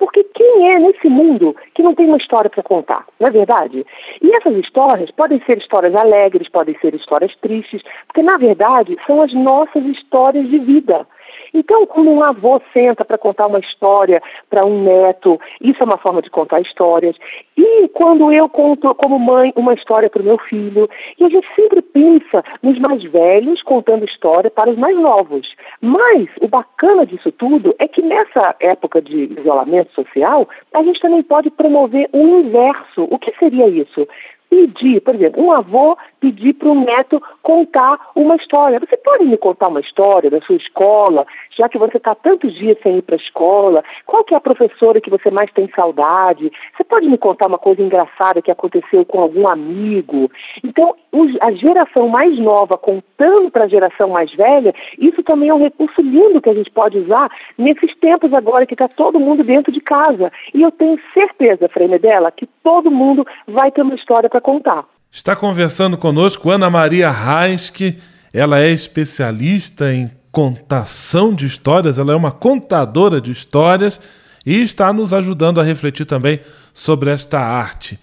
Porque 0.00 0.24
quem 0.34 0.72
é 0.72 0.78
nesse 0.78 1.10
mundo 1.10 1.54
que 1.74 1.82
não 1.82 1.94
tem 1.94 2.06
uma 2.06 2.16
história 2.16 2.48
para 2.48 2.62
contar, 2.62 3.06
não 3.20 3.28
é 3.28 3.30
verdade? 3.30 3.84
E 4.22 4.34
essas 4.34 4.56
histórias 4.56 5.10
podem 5.10 5.42
ser 5.44 5.58
histórias 5.58 5.94
alegres, 5.94 6.48
podem 6.48 6.74
ser 6.80 6.94
histórias 6.94 7.36
tristes, 7.42 7.82
porque 8.06 8.22
na 8.22 8.38
verdade 8.38 8.96
são 9.06 9.20
as 9.20 9.32
nossas 9.34 9.84
histórias 9.84 10.48
de 10.48 10.58
vida. 10.58 11.06
Então, 11.52 11.86
quando 11.86 12.10
um 12.10 12.22
avô 12.22 12.60
senta 12.72 13.04
para 13.04 13.18
contar 13.18 13.46
uma 13.46 13.58
história 13.58 14.22
para 14.48 14.64
um 14.64 14.82
neto, 14.82 15.40
isso 15.60 15.82
é 15.82 15.84
uma 15.84 15.98
forma 15.98 16.22
de 16.22 16.30
contar 16.30 16.60
histórias. 16.60 17.16
E 17.56 17.88
quando 17.88 18.32
eu 18.32 18.48
conto, 18.48 18.94
como 18.94 19.18
mãe, 19.18 19.52
uma 19.56 19.74
história 19.74 20.08
para 20.08 20.22
o 20.22 20.24
meu 20.24 20.38
filho, 20.38 20.88
e 21.18 21.24
a 21.24 21.28
gente 21.28 21.46
sempre 21.54 21.82
pensa 21.82 22.42
nos 22.62 22.78
mais 22.78 23.02
velhos 23.04 23.62
contando 23.62 24.04
história 24.04 24.50
para 24.50 24.70
os 24.70 24.78
mais 24.78 24.96
novos. 24.96 25.54
Mas 25.80 26.28
o 26.40 26.48
bacana 26.48 27.04
disso 27.04 27.30
tudo 27.32 27.74
é 27.78 27.86
que 27.86 28.02
nessa 28.02 28.54
época 28.60 29.02
de 29.02 29.34
isolamento 29.38 29.92
social, 29.94 30.48
a 30.72 30.82
gente 30.82 31.00
também 31.00 31.22
pode 31.22 31.50
promover 31.50 32.08
o 32.12 32.40
inverso. 32.40 33.06
O 33.10 33.18
que 33.18 33.36
seria 33.38 33.68
isso? 33.68 34.06
Pedir, 34.50 35.00
por 35.00 35.14
exemplo, 35.14 35.42
um 35.42 35.52
avô 35.52 35.96
pedir 36.18 36.52
para 36.54 36.68
um 36.68 36.84
neto 36.84 37.22
contar 37.42 38.10
uma 38.14 38.34
história. 38.36 38.80
Você 38.80 38.96
pode 38.96 39.24
me 39.24 39.36
contar 39.36 39.68
uma 39.68 39.80
história 39.80 40.28
da 40.28 40.40
sua 40.42 40.56
escola, 40.56 41.24
já 41.56 41.68
que 41.68 41.78
você 41.78 41.96
está 41.96 42.14
tantos 42.14 42.52
dias 42.52 42.76
sem 42.82 42.98
ir 42.98 43.02
para 43.02 43.14
a 43.14 43.18
escola? 43.18 43.84
Qual 44.04 44.24
que 44.24 44.34
é 44.34 44.36
a 44.36 44.40
professora 44.40 45.00
que 45.00 45.08
você 45.08 45.30
mais 45.30 45.50
tem 45.52 45.70
saudade? 45.74 46.50
Você 46.76 46.84
pode 46.84 47.08
me 47.08 47.16
contar 47.16 47.46
uma 47.46 47.58
coisa 47.58 47.80
engraçada 47.80 48.42
que 48.42 48.50
aconteceu 48.50 49.04
com 49.04 49.20
algum 49.20 49.46
amigo? 49.46 50.30
Então, 50.64 50.94
a 51.40 51.52
geração 51.52 52.08
mais 52.08 52.38
nova 52.38 52.76
contando 52.76 53.50
para 53.50 53.64
a 53.64 53.68
geração 53.68 54.10
mais 54.10 54.32
velha, 54.34 54.74
isso 54.98 55.22
também 55.22 55.48
é 55.48 55.54
um 55.54 55.62
recurso 55.62 56.00
lindo 56.02 56.40
que 56.40 56.50
a 56.50 56.54
gente 56.54 56.70
pode 56.70 56.98
usar 56.98 57.30
nesses 57.56 57.94
tempos 57.96 58.32
agora 58.32 58.66
que 58.66 58.74
está 58.74 58.88
todo 58.88 59.20
mundo 59.20 59.44
dentro 59.44 59.72
de 59.72 59.80
casa. 59.80 60.32
E 60.52 60.62
eu 60.62 60.70
tenho 60.70 60.98
certeza, 61.14 61.68
Frei 61.68 61.88
Medela, 61.88 62.30
que 62.30 62.46
todo 62.62 62.90
mundo 62.90 63.26
vai 63.46 63.70
ter 63.70 63.82
uma 63.82 63.94
história 63.94 64.28
para 64.28 64.39
contar. 64.40 64.84
Está 65.10 65.34
conversando 65.34 65.98
conosco 65.98 66.50
Ana 66.50 66.70
Maria 66.70 67.10
Reisque. 67.10 67.98
Ela 68.32 68.60
é 68.60 68.70
especialista 68.70 69.92
em 69.92 70.10
contação 70.30 71.34
de 71.34 71.46
histórias, 71.46 71.98
ela 71.98 72.12
é 72.12 72.16
uma 72.16 72.30
contadora 72.30 73.20
de 73.20 73.32
histórias 73.32 74.00
e 74.46 74.62
está 74.62 74.92
nos 74.92 75.12
ajudando 75.12 75.60
a 75.60 75.64
refletir 75.64 76.06
também 76.06 76.40
sobre 76.72 77.10
esta 77.10 77.40
arte. 77.40 77.98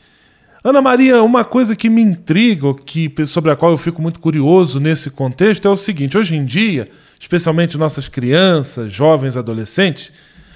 Ana 0.63 0.81
Maria, 0.81 1.23
uma 1.23 1.45
coisa 1.45 1.75
que 1.75 1.89
me 1.89 2.01
intriga, 2.01 2.73
que, 2.73 3.13
sobre 3.25 3.51
a 3.51 3.55
qual 3.55 3.71
eu 3.71 3.77
fico 3.77 4.01
muito 4.01 4.19
curioso 4.19 4.79
nesse 4.79 5.09
contexto, 5.09 5.65
é 5.67 5.71
o 5.71 5.77
seguinte: 5.77 6.17
hoje 6.17 6.35
em 6.35 6.43
dia, 6.43 6.89
especialmente 7.17 7.77
nossas 7.77 8.09
crianças, 8.09 8.91
jovens, 8.91 9.37
adolescentes, 9.37 10.11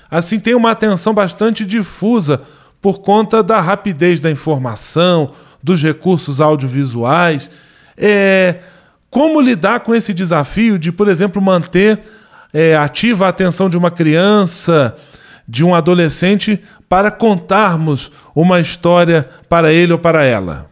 assim 0.10 0.40
tem 0.40 0.54
uma 0.54 0.72
atenção 0.72 1.14
bastante 1.14 1.66
difusa 1.66 2.42
por 2.82 3.00
conta 3.00 3.42
da 3.42 3.62
rapidez 3.62 4.20
da 4.20 4.30
informação, 4.30 5.32
dos 5.62 5.82
recursos 5.84 6.42
audiovisuais. 6.42 7.52
É, 7.98 8.60
como 9.10 9.42
lidar 9.42 9.82
com 9.82 9.94
esse 9.94 10.14
desafio 10.14 10.80
de, 10.80 10.92
por 10.92 11.08
exemplo, 11.08 11.42
manter 11.42 12.00
é, 12.54 12.76
ativa 12.76 13.26
a 13.26 13.30
atenção 13.30 13.70
de 13.70 13.78
uma 13.78 13.92
criança, 13.92 14.96
de 15.48 15.64
um 15.66 15.76
adolescente, 15.76 16.62
para 16.88 17.12
contarmos 17.12 18.12
uma 18.34 18.60
história 18.60 19.30
para 19.50 19.72
ele 19.72 19.94
ou 19.94 20.00
para 20.00 20.24
ela? 20.24 20.71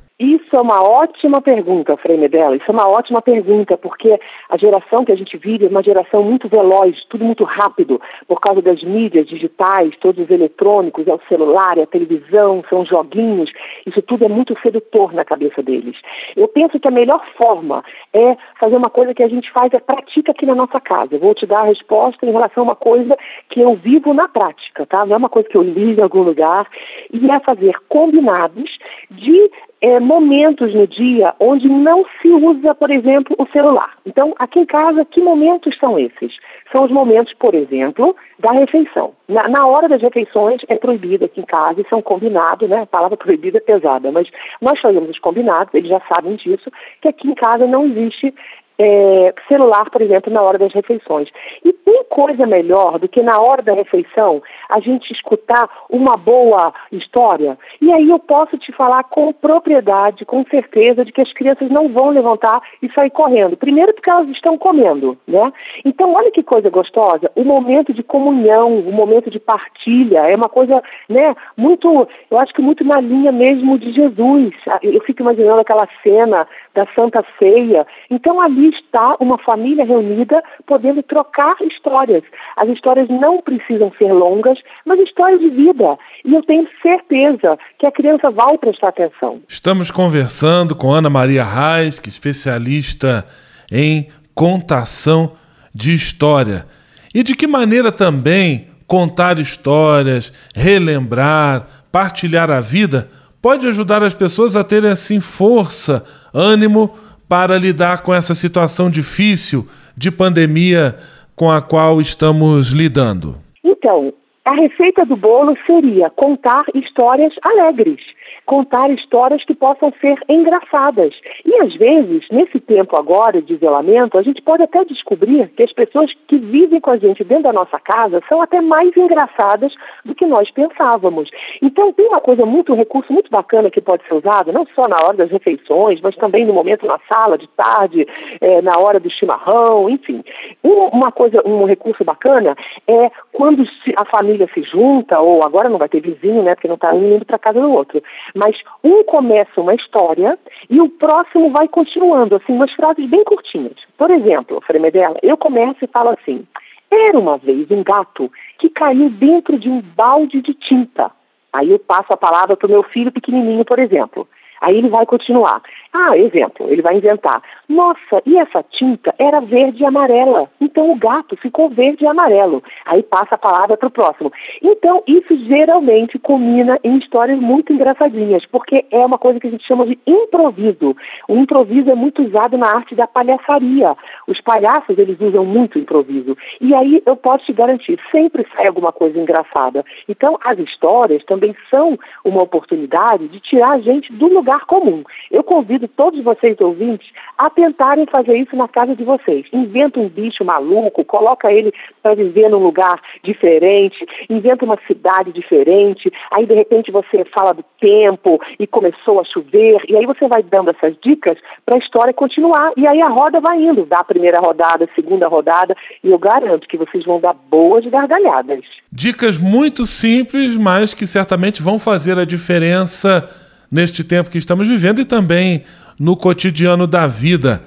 Isso 0.50 0.56
é 0.56 0.62
uma 0.62 0.82
ótima 0.82 1.44
pergunta, 1.44 1.96
Frei 1.96 2.18
Medella. 2.18 2.56
Isso 2.56 2.66
é 2.68 2.72
uma 2.72 2.88
ótima 2.88 3.22
pergunta, 3.22 3.78
porque 3.78 4.20
a 4.50 4.58
geração 4.58 5.06
que 5.06 5.12
a 5.12 5.16
gente 5.16 5.38
vive 5.38 5.68
é 5.68 5.70
uma 5.70 5.84
geração 5.84 6.24
muito 6.24 6.50
veloz, 6.50 7.06
tudo 7.08 7.24
muito 7.24 7.44
rápido, 7.44 8.02
por 8.28 8.42
causa 8.42 8.60
das 8.60 8.82
mídias 8.82 9.28
digitais, 9.28 9.96
todos 10.02 10.24
os 10.24 10.32
eletrônicos, 10.32 11.06
é 11.08 11.14
o 11.14 11.22
celular, 11.30 11.78
é 11.78 11.84
a 11.84 11.86
televisão, 11.86 12.64
são 12.68 12.84
joguinhos. 12.84 13.52
Isso 13.86 14.02
tudo 14.02 14.26
é 14.26 14.28
muito 14.28 14.60
sedutor 14.60 15.14
na 15.14 15.24
cabeça 15.24 15.62
deles. 15.62 15.96
Eu 16.36 16.48
penso 16.48 16.80
que 16.80 16.88
a 16.88 16.92
melhor 16.92 17.24
forma 17.38 17.84
é 18.12 18.36
fazer 18.60 18.76
uma 18.76 18.90
coisa 18.90 19.14
que 19.14 19.22
a 19.22 19.30
gente 19.30 19.52
faz, 19.52 19.72
é 19.72 19.80
pratica 19.80 20.32
aqui 20.32 20.48
na 20.48 20.56
nossa 20.56 20.80
casa. 20.80 21.14
Eu 21.14 21.20
vou 21.20 21.36
te 21.36 21.46
dar 21.46 21.60
a 21.60 21.66
resposta 21.66 22.26
em 22.26 22.32
relação 22.32 22.64
a 22.64 22.70
uma 22.70 22.76
coisa 22.76 23.16
que 23.50 23.62
eu 23.62 23.76
vivo 23.76 24.16
na 24.16 24.28
prática, 24.28 24.84
tá? 24.88 25.06
Não 25.06 25.14
é 25.14 25.18
uma 25.18 25.30
coisa 25.30 25.48
que 25.48 25.58
eu 25.58 25.62
li 25.62 25.94
em 25.94 26.02
algum 26.02 26.24
lugar. 26.24 26.68
E 27.14 27.30
é 27.30 27.40
fazer 27.40 27.76
combinados 27.88 28.80
de 29.12 29.52
é, 29.82 30.00
momentos 30.00 30.74
no 30.74 30.86
dia 30.86 31.34
onde 31.40 31.70
não 31.70 32.06
se 32.22 32.28
usa, 32.30 32.76
por 32.76 32.92
exemplo, 32.92 33.36
o 33.38 33.48
celular. 33.48 33.94
Então, 34.06 34.34
aqui 34.38 34.60
em 34.60 34.66
casa, 34.66 35.06
que 35.06 35.22
momentos 35.22 35.78
são 35.78 35.98
esses? 35.98 36.38
São 36.72 36.84
os 36.84 36.92
momentos, 36.92 37.34
por 37.34 37.56
exemplo, 37.56 38.16
da 38.38 38.52
refeição. 38.52 39.14
Na, 39.28 39.48
na 39.48 39.66
hora 39.66 39.88
das 39.88 40.02
refeições 40.02 40.62
é 40.68 40.76
proibido 40.76 41.26
aqui 41.26 41.42
em 41.42 41.46
casa, 41.46 41.86
são 41.90 42.02
combinados, 42.02 42.68
né? 42.68 42.82
A 42.82 42.86
palavra 42.86 43.18
proibida 43.18 43.58
é 43.58 43.62
pesada, 43.62 44.12
mas 44.12 44.28
nós 44.62 44.80
fazemos 44.80 45.10
os 45.10 45.20
combinados, 45.20 45.74
eles 45.74 45.90
já 45.90 46.02
sabem 46.08 46.36
disso, 46.36 46.70
que 47.02 47.08
aqui 47.08 47.30
em 47.30 47.36
casa 47.36 47.66
não 47.66 47.86
existe 47.86 48.34
é, 48.80 49.34
celular, 49.50 49.90
por 49.90 50.02
exemplo, 50.02 50.32
na 50.32 50.42
hora 50.42 50.58
das 50.58 50.74
refeições. 50.74 51.28
E 51.66 51.74
tem 51.74 52.04
coisa 52.06 52.48
melhor 52.48 52.98
do 52.98 53.10
que 53.10 53.22
na 53.22 53.40
hora 53.40 53.62
da 53.62 53.74
refeição 53.74 54.42
a 54.70 54.80
gente 54.80 55.12
escutar 55.12 55.70
uma 55.90 56.16
boa 56.16 56.72
história? 56.92 57.58
E 57.82 57.92
aí 57.92 58.10
eu 58.10 58.20
posso 58.20 58.58
te 58.58 58.72
falar 58.72 59.04
com 59.04 59.34
propriedade, 59.34 60.26
com 60.26 60.46
certeza, 60.46 61.04
de 61.04 61.12
que 61.12 61.22
as 61.22 61.34
crianças 61.34 61.70
não 61.70 61.90
vão 61.90 62.10
levantar 62.10 62.62
e 62.82 62.92
sair 62.92 63.10
correndo. 63.10 63.58
Primeiro 63.58 63.94
porque 63.94 64.10
elas 64.10 64.30
estão 64.30 64.58
comendo, 64.58 65.18
né? 65.28 65.52
Então, 65.84 66.14
olha 66.14 66.32
que 66.32 66.44
coisa 66.44 66.70
gostosa, 66.70 67.32
o 67.36 67.44
momento 67.44 67.94
de 67.94 68.04
comunhão, 68.04 68.80
o 68.80 68.92
momento 68.92 69.30
de 69.30 69.40
partilha, 69.40 70.30
é 70.30 70.36
uma 70.36 70.50
coisa, 70.50 70.84
né, 71.08 71.36
muito, 71.58 72.08
eu 72.30 72.38
acho 72.38 72.54
que 72.54 72.62
muito 72.62 72.84
na 72.84 73.00
linha 73.00 73.32
mesmo 73.32 73.78
de 73.78 73.92
Jesus. 73.92 74.54
Eu 74.84 75.02
fico 75.02 75.22
imaginando 75.22 75.62
aquela 75.62 75.88
cena 76.04 76.48
da 76.74 76.86
Santa 76.96 77.26
Ceia. 77.38 77.88
Então, 78.10 78.40
ali 78.40 78.70
está 78.70 79.16
uma 79.20 79.38
família 79.38 79.86
reunida 79.86 80.44
podendo 80.66 81.02
trocar 81.04 81.56
histórias. 81.62 82.24
As 82.56 82.70
histórias 82.70 83.08
não 83.10 83.42
precisam 83.42 83.92
ser 83.98 84.12
longas, 84.14 84.59
mas 84.86 85.00
histórias 85.00 85.40
de 85.40 85.50
vida. 85.50 85.98
E 86.26 86.34
eu 86.34 86.44
tenho 86.44 86.68
certeza 86.82 87.58
que 87.78 87.86
a 87.86 87.92
criança 87.92 88.30
vai 88.30 88.58
prestar 88.58 88.90
atenção. 88.90 89.42
Estamos 89.48 89.92
conversando 89.92 90.76
com 90.76 90.92
Ana 90.92 91.10
Maria 91.10 91.44
Reis, 91.44 92.00
que 92.00 92.10
é 92.10 92.12
especialista 92.12 93.26
em 93.72 94.08
contação 94.34 95.34
de 95.74 95.94
história. 95.94 96.66
E 97.14 97.24
de 97.24 97.36
que 97.36 97.48
maneira 97.48 97.92
também 97.92 98.68
contar 98.88 99.40
histórias, 99.40 100.34
relembrar, 100.56 101.68
partilhar 101.92 102.50
a 102.50 102.60
vida 102.60 103.10
pode 103.42 103.68
ajudar 103.68 104.04
as 104.04 104.14
pessoas 104.14 104.56
a 104.56 104.64
terem 104.64 104.90
assim 104.90 105.20
força, 105.20 106.04
ânimo 106.34 106.94
para 107.28 107.58
lidar 107.58 108.02
com 108.02 108.14
essa 108.14 108.34
situação 108.34 108.90
difícil 108.90 109.68
de 109.96 110.10
pandemia 110.10 110.98
com 111.36 111.50
a 111.52 111.62
qual 111.62 112.02
estamos 112.02 112.70
lidando? 112.70 113.38
Então, 113.64 114.14
a 114.46 114.52
receita 114.54 115.06
do 115.06 115.16
bolo 115.16 115.58
seria 115.66 116.10
contar 116.10 116.66
histórias 116.74 117.34
alegres 117.42 118.02
contar 118.50 118.90
histórias 118.90 119.46
que 119.46 119.54
possam 119.54 119.94
ser 120.02 120.18
engraçadas. 120.28 121.14
E 121.46 121.54
às 121.62 121.76
vezes, 121.76 122.26
nesse 122.32 122.60
tempo 122.60 122.96
agora 122.96 123.44
de 123.44 123.54
isolamento, 123.54 124.18
a 124.18 124.24
gente 124.24 124.42
pode 124.42 124.64
até 124.64 124.84
descobrir 124.84 125.50
que 125.50 125.62
as 125.62 125.72
pessoas 125.72 126.12
que 126.28 126.40
vivem 126.40 126.82
com 126.82 126.90
a 126.90 126.98
gente 126.98 127.24
dentro 127.24 127.44
da 127.44 127.54
nossa 127.54 127.80
casa 127.80 128.24
são 128.28 128.42
até 128.42 128.60
mais 128.60 128.98
engraçadas 128.98 129.72
do 130.04 130.16
que 130.16 130.26
nós 130.26 130.50
pensávamos. 130.50 131.30
Então 131.62 131.94
tem 131.94 132.08
uma 132.08 132.20
coisa 132.20 132.44
muito, 132.44 132.74
um 132.74 132.76
recurso 132.76 133.14
muito 133.14 133.30
bacana 133.30 133.70
que 133.70 133.80
pode 133.80 134.04
ser 134.08 134.16
usado, 134.16 134.52
não 134.52 134.66
só 134.74 134.88
na 134.88 135.00
hora 135.00 135.18
das 135.18 135.30
refeições, 135.30 136.02
mas 136.02 136.16
também 136.16 136.44
no 136.44 136.54
momento 136.54 136.88
na 136.88 137.00
sala, 137.08 137.38
de 137.38 137.48
tarde, 137.50 138.08
é, 138.42 138.64
na 138.64 138.80
hora 138.80 139.00
do 139.00 139.12
chimarrão, 139.12 139.88
enfim. 139.88 140.24
uma 140.64 141.12
coisa, 141.12 141.48
um 141.48 141.66
recurso 141.66 142.04
bacana 142.04 142.58
é 142.88 143.12
quando 143.32 143.64
a 143.96 144.06
família 144.06 144.50
se 144.56 144.64
junta, 144.64 145.20
ou 145.20 145.44
agora 145.44 145.70
não 145.70 145.78
vai 145.78 145.88
ter 145.88 146.02
vizinho, 146.02 146.42
né, 146.42 146.56
porque 146.56 146.68
não 146.68 146.76
está 146.76 146.96
indo 146.96 147.24
para 147.24 147.38
casa 147.38 147.62
do 147.62 147.72
outro 147.72 148.02
mas 148.40 148.58
um 148.82 149.04
começa 149.04 149.60
uma 149.60 149.76
história 149.76 150.40
e 150.70 150.80
o 150.80 150.88
próximo 150.88 151.52
vai 151.52 151.68
continuando, 151.68 152.38
assim, 152.38 152.54
umas 152.54 152.72
frases 152.72 153.06
bem 153.08 153.24
curtinhas. 153.26 153.76
Por 153.98 154.10
exemplo, 154.10 154.64
Fremedela, 154.66 155.18
eu 155.22 155.36
começo 155.36 155.84
e 155.84 155.88
falo 155.88 156.10
assim: 156.10 156.48
era 156.90 157.20
uma 157.20 157.38
vez 157.38 157.70
um 157.70 157.84
gato 157.84 158.32
que 158.58 158.70
caiu 158.70 159.10
dentro 159.10 159.60
de 159.60 159.70
um 159.70 159.82
balde 159.82 160.42
de 160.42 160.54
tinta. 160.54 161.12
Aí 161.52 161.70
eu 161.70 161.80
passo 161.80 162.14
a 162.14 162.18
palavra 162.18 162.56
para 162.56 162.68
o 162.68 162.72
meu 162.72 162.84
filho 162.84 163.12
pequenininho, 163.12 163.66
por 163.66 163.78
exemplo. 163.78 164.26
Aí 164.62 164.78
ele 164.78 164.90
vai 164.90 165.06
continuar. 165.06 165.62
Ah, 165.92 166.16
exemplo, 166.16 166.68
ele 166.70 166.84
vai 166.84 166.98
inventar. 166.98 167.42
Nossa, 167.68 168.22
e 168.26 168.38
essa 168.38 168.64
tinta 168.64 169.14
era 169.18 169.40
verde 169.40 169.82
e 169.82 169.86
amarela. 169.86 170.50
Então 170.62 170.92
o 170.92 170.96
gato 170.96 171.36
ficou 171.36 171.70
verde 171.70 172.04
e 172.04 172.08
amarelo. 172.08 172.64
Aí 172.86 173.02
passa 173.02 173.36
a 173.36 173.38
palavra 173.38 173.76
para 173.76 173.88
o 173.88 173.92
próximo. 173.92 174.32
Então, 174.62 175.04
isso 175.08 175.36
geralmente 175.46 176.20
culmina 176.20 176.80
em 176.84 176.98
histórias 176.98 177.40
muito 177.40 177.74
engraçadinhas, 177.74 178.46
porque 178.46 178.86
é 178.92 179.04
uma 179.04 179.18
coisa 179.18 179.40
que 179.40 179.48
a 179.48 179.52
gente 179.52 179.66
chama 179.66 179.86
de 179.86 179.98
improviso. 180.06 180.96
O 181.28 181.36
improviso 181.36 181.90
é 181.90 181.96
muito 181.96 182.24
usado 182.24 182.58
na 182.58 182.68
arte 182.68 182.94
da 182.94 183.08
palhaçaria. 183.08 183.96
Os 184.28 184.40
palhaços, 184.42 184.98
eles 184.98 185.20
usam 185.20 185.44
muito 185.44 185.80
improviso. 185.80 186.38
E 186.62 186.74
aí 186.76 187.02
eu 187.06 187.16
posso 187.16 187.46
te 187.46 187.54
garantir, 187.54 188.00
sempre 188.12 188.46
sai 188.56 188.68
alguma 188.68 188.92
coisa 188.92 189.20
engraçada. 189.20 189.84
Então, 190.08 190.38
as 190.44 190.60
histórias 190.60 191.24
também 191.26 191.56
são 191.70 191.98
uma 192.24 192.44
oportunidade 192.44 193.28
de 193.28 193.40
tirar 193.40 193.72
a 193.72 193.80
gente 193.80 194.14
do 194.14 194.28
lugar 194.28 194.66
comum. 194.66 195.04
Eu 195.32 195.44
convido 195.44 195.79
todos 195.88 196.24
vocês 196.24 196.56
ouvintes 196.60 197.10
a 197.38 197.50
tentarem 197.50 198.06
fazer 198.06 198.36
isso 198.36 198.56
na 198.56 198.68
casa 198.68 198.96
de 198.96 199.04
vocês. 199.04 199.46
Inventa 199.54 200.00
um 200.00 200.10
bicho 200.10 200.44
maluco, 200.44 201.06
coloca 201.06 201.52
ele 201.52 201.72
para 202.02 202.16
viver 202.16 202.50
num 202.50 202.58
lugar 202.60 203.02
diferente, 203.24 204.06
inventa 204.30 204.66
uma 204.66 204.78
cidade 204.88 205.32
diferente, 205.32 206.12
aí 206.32 206.46
de 206.46 206.54
repente 206.54 206.92
você 206.92 207.24
fala 207.26 207.54
do 207.54 207.64
tempo 207.80 208.40
e 208.60 208.68
começou 208.68 209.20
a 209.20 209.24
chover, 209.24 209.82
e 209.88 209.96
aí 209.96 210.06
você 210.06 210.28
vai 210.28 210.44
dando 210.44 210.72
essas 210.72 210.96
dicas 211.02 211.38
para 211.66 211.76
a 211.76 211.80
história 211.80 212.14
continuar, 212.14 212.72
e 212.76 212.86
aí 212.86 213.02
a 213.02 213.08
roda 213.08 213.40
vai 213.40 213.62
indo, 213.62 213.86
dá 213.86 214.00
a 214.00 214.04
primeira 214.04 214.40
rodada, 214.40 214.86
a 214.86 214.96
segunda 214.96 215.28
rodada, 215.28 215.76
e 216.04 216.10
eu 216.10 216.18
garanto 216.18 216.68
que 216.68 216.78
vocês 216.78 217.06
vão 217.06 217.20
dar 217.20 217.34
boas 217.34 217.86
gargalhadas. 217.86 218.66
Dicas 218.92 219.38
muito 219.38 219.86
simples, 219.86 220.58
mas 220.58 220.94
que 220.94 221.08
certamente 221.08 221.62
vão 221.62 221.80
fazer 221.80 222.18
a 222.18 222.26
diferença 222.26 223.30
neste 223.72 224.04
tempo 224.04 224.30
que 224.30 224.38
estamos 224.38 224.68
vivendo 224.68 225.00
e 225.02 225.06
também 225.06 225.64
no 226.00 226.16
cotidiano 226.16 226.88
da 226.88 227.08
vida. 227.08 227.62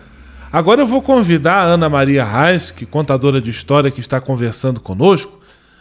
Agora 0.52 0.82
eu 0.82 0.86
vou 0.86 1.00
convidar 1.00 1.54
a 1.54 1.64
Ana 1.64 1.88
Maria 1.88 2.24
Reis, 2.24 2.70
que 2.70 2.84
contadora 2.84 3.40
de 3.40 3.50
história 3.50 3.90
que 3.90 4.00
está 4.00 4.20
conversando 4.20 4.80
conosco, 4.80 5.40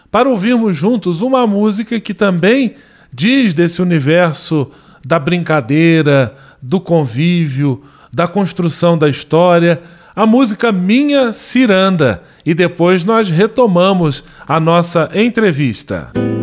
para 0.10 0.30
ouvirmos 0.30 0.76
juntos 0.76 1.22
uma 1.22 1.46
música 1.48 2.00
que 2.00 2.14
também 2.14 2.76
diz 3.14 3.54
desse 3.54 3.82
universo 3.82 4.72
da 5.06 5.18
brincadeira, 5.20 6.36
do 6.62 6.80
convívio, 6.80 7.84
da 8.14 8.28
construção 8.28 8.98
da 8.98 9.10
história, 9.10 9.82
a 10.16 10.26
música 10.26 10.72
Minha 10.72 11.34
Ciranda. 11.34 12.22
E 12.46 12.54
depois 12.54 13.04
nós 13.04 13.30
retomamos 13.30 14.24
a 14.48 14.60
nossa 14.60 15.10
entrevista. 15.14 16.12
ela 16.14 16.41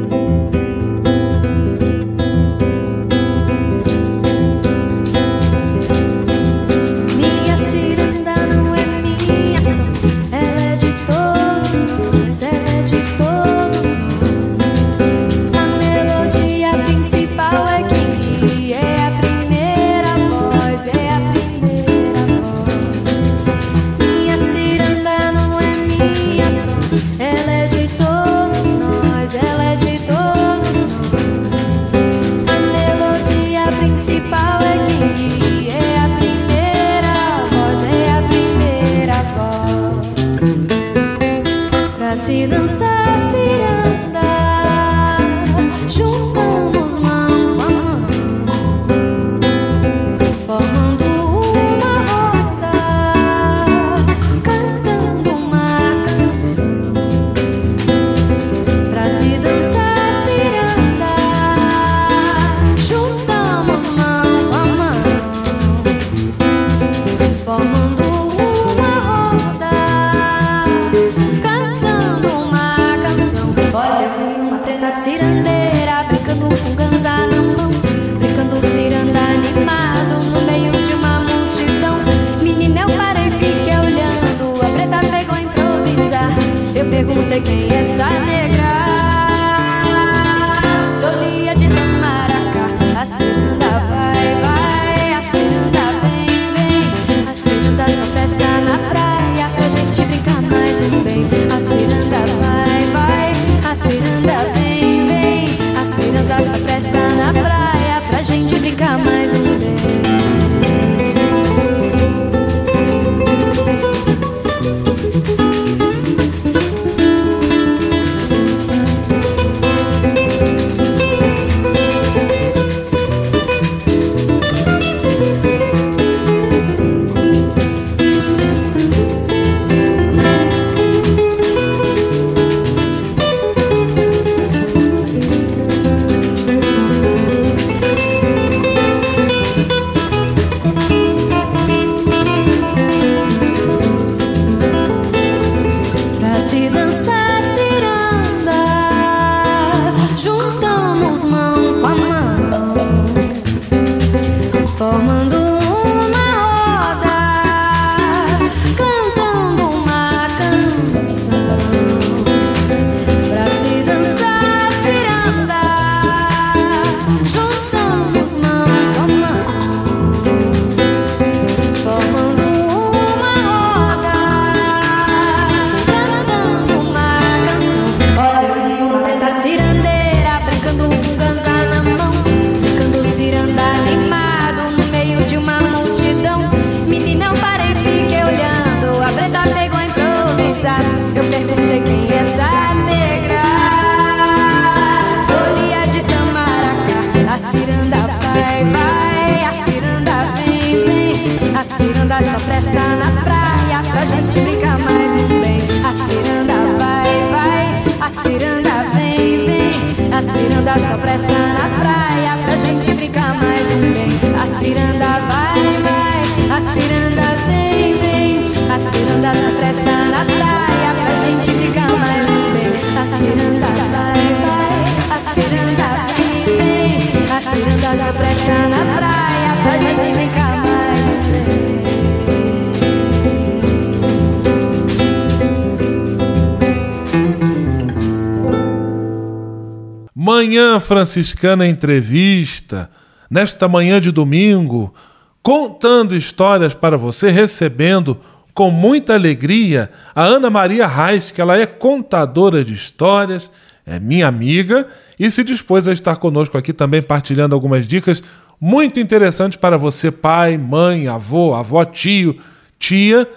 Manhã 240.14 240.78
Franciscana 240.78 241.66
Entrevista, 241.66 242.90
nesta 243.30 243.66
manhã 243.66 244.00
de 244.00 244.12
domingo, 244.12 244.94
contando 245.42 246.14
histórias 246.14 246.74
para 246.74 246.96
você, 246.96 247.30
recebendo 247.30 248.20
com 248.52 248.70
muita 248.70 249.14
alegria 249.14 249.90
a 250.14 250.22
Ana 250.24 250.50
Maria 250.50 250.86
Reis, 250.86 251.30
que 251.30 251.40
ela 251.40 251.56
é 251.56 251.64
contadora 251.64 252.64
de 252.64 252.74
histórias, 252.74 253.50
é 253.86 253.98
minha 253.98 254.28
amiga 254.28 254.86
e 255.18 255.30
se 255.30 255.42
dispôs 255.42 255.88
a 255.88 255.92
estar 255.92 256.16
conosco 256.16 256.58
aqui 256.58 256.72
também 256.72 257.00
partilhando 257.00 257.54
algumas 257.54 257.86
dicas 257.86 258.22
muito 258.60 258.98
interessantes 258.98 259.56
para 259.56 259.76
você, 259.76 260.10
pai, 260.10 260.58
mãe, 260.58 261.06
avô, 261.08 261.54
avó, 261.54 261.84
tio, 261.84 262.38
tia, 262.78 263.28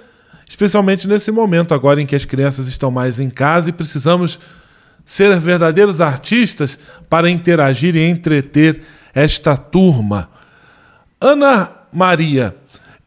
especialmente 0.48 1.08
nesse 1.08 1.32
momento 1.32 1.74
agora 1.74 2.02
em 2.02 2.06
que 2.06 2.16
as 2.16 2.26
crianças 2.26 2.68
estão 2.68 2.90
mais 2.90 3.20
em 3.20 3.30
casa 3.30 3.70
e 3.70 3.74
precisamos 3.74 4.40
ser 5.06 5.40
verdadeiros 5.40 6.02
artistas 6.02 6.78
para 7.10 7.30
interagir 7.30 7.96
e 7.96 8.08
entreter 8.08 8.82
esta 9.14 9.58
turma. 9.58 10.30
Ana 11.20 11.72
Maria, 11.92 12.56